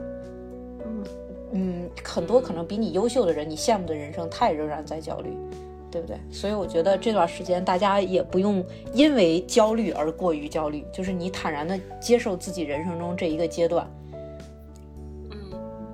[0.86, 1.04] 嗯
[1.52, 5.36] 嗯，很多可能比你优秀的人，你羡慕的人生，他也仍然在焦虑。
[5.92, 6.18] 对不对？
[6.32, 8.64] 所以我觉得这段时间大家也不用
[8.94, 13.90] 因为焦虑而过于焦虑，就是你坦然的接受自己人生中这一个阶段，
[15.32, 15.38] 嗯，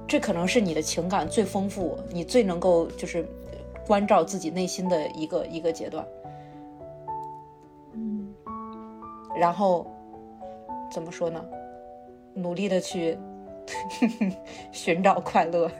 [0.07, 3.25] 这可能是你的情感最丰富，你最能够就是
[3.87, 6.05] 关照自己内心的一个一个阶段，
[7.93, 8.33] 嗯，
[9.39, 9.87] 然后
[10.91, 11.43] 怎么说呢？
[12.33, 13.17] 努力的去
[14.73, 15.71] 寻找快乐。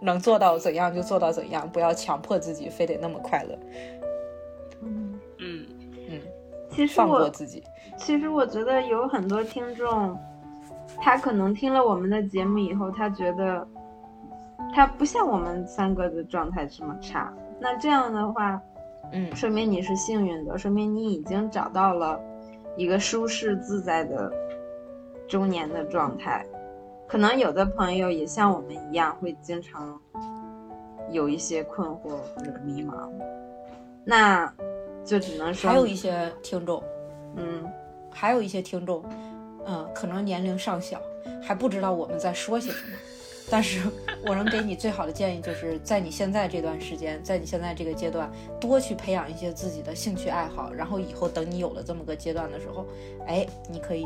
[0.00, 3.58] 能做到怎样就做到怎样，不要强迫自己非得那么快乐。
[4.82, 5.66] 嗯嗯
[6.08, 6.20] 嗯，
[6.70, 7.62] 其实放过自己。
[7.96, 10.18] 其实我觉得有很多听众，
[11.00, 13.66] 他可能听了我们的节目以后，他觉得
[14.74, 17.32] 他不像我们三个的状态这么差。
[17.58, 18.60] 那这样的话，
[19.12, 22.20] 嗯，说明你是幸运的，说明你已经找到了
[22.76, 24.30] 一个舒适自在的
[25.26, 26.44] 中年的状态。
[27.08, 30.00] 可能有的朋友也像我们一样，会经常
[31.10, 33.08] 有一些困惑或者迷茫，
[34.04, 34.52] 那
[35.04, 36.82] 就只能说还有一些听众，
[37.36, 37.64] 嗯，
[38.10, 39.04] 还有一些听众，
[39.66, 41.00] 嗯，可能年龄尚小，
[41.40, 42.96] 还不知道我们在说些什么。
[43.48, 43.88] 但是
[44.26, 48.28] 我能给你最好的建议，就是在你现在这段时间，在你现在这个阶段，
[48.60, 52.84] 多去培养一些自己的兴趣爱好，然后以后等你有了这么个阶段的时候，
[53.28, 54.04] 哎，你可以。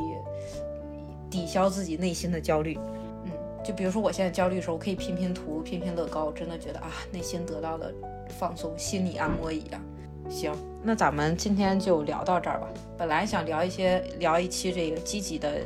[1.31, 2.77] 抵消自己内心的焦虑，
[3.25, 3.31] 嗯，
[3.65, 7.91] 就比如说我现在焦虑的时候，我可以拼拼图、拼拼乐高，真的觉得啊，内心得到了
[8.29, 9.81] 放松，心理按摩一样。
[10.29, 10.53] 行，
[10.83, 12.69] 那咱们今天就聊到这儿吧。
[12.97, 15.61] 本来想聊一些，聊一期这个积极的，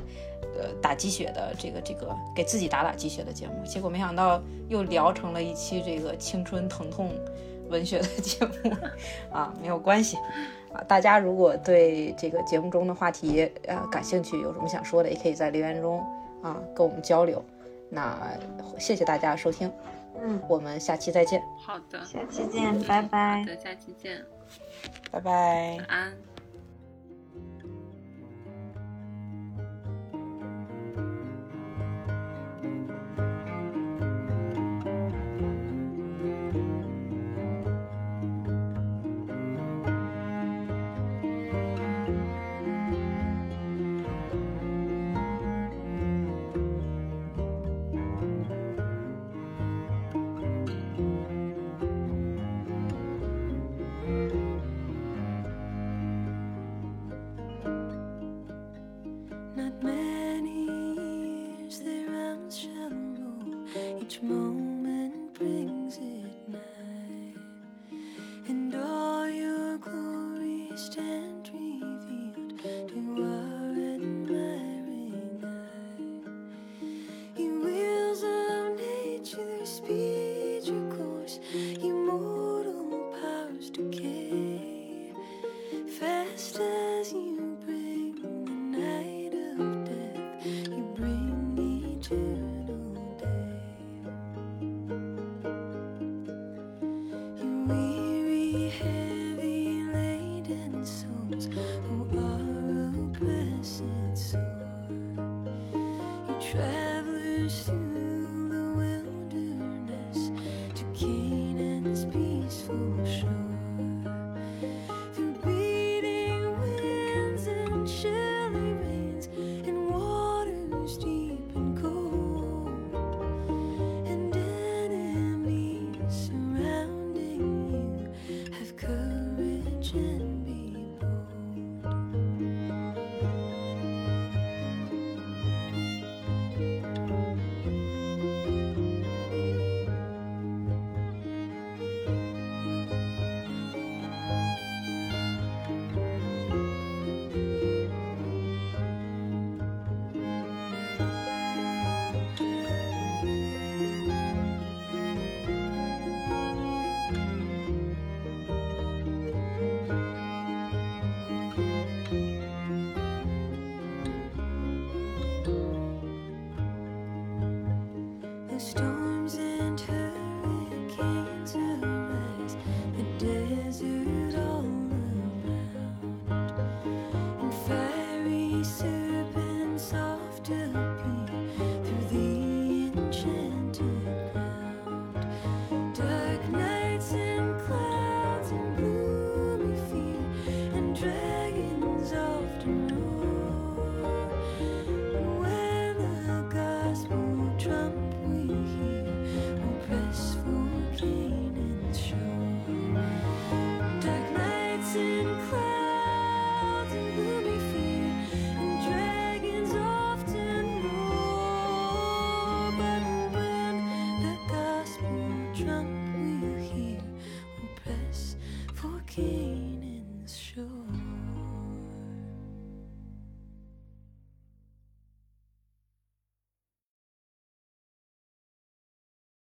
[0.58, 7.10] 呃，打鸡血的这个这个给自己打打鸡血的节目，结果没想到又聊成了一期这个青春疼痛
[7.68, 8.72] 文学的节目
[9.30, 10.16] 啊，没有关系。
[10.74, 16.04] 啊，大家如果对这个节目中的话题呃感兴趣，有什么想说的，也可以在留言中
[16.42, 17.42] 啊跟我们交流。
[17.88, 18.18] 那
[18.78, 19.70] 谢谢大家收听，
[20.20, 21.40] 嗯，我们下期再见。
[21.64, 23.38] 好的，下期见，拜拜。
[23.38, 24.20] 好的，下期见，
[25.12, 25.76] 拜拜。
[25.78, 26.33] 晚安。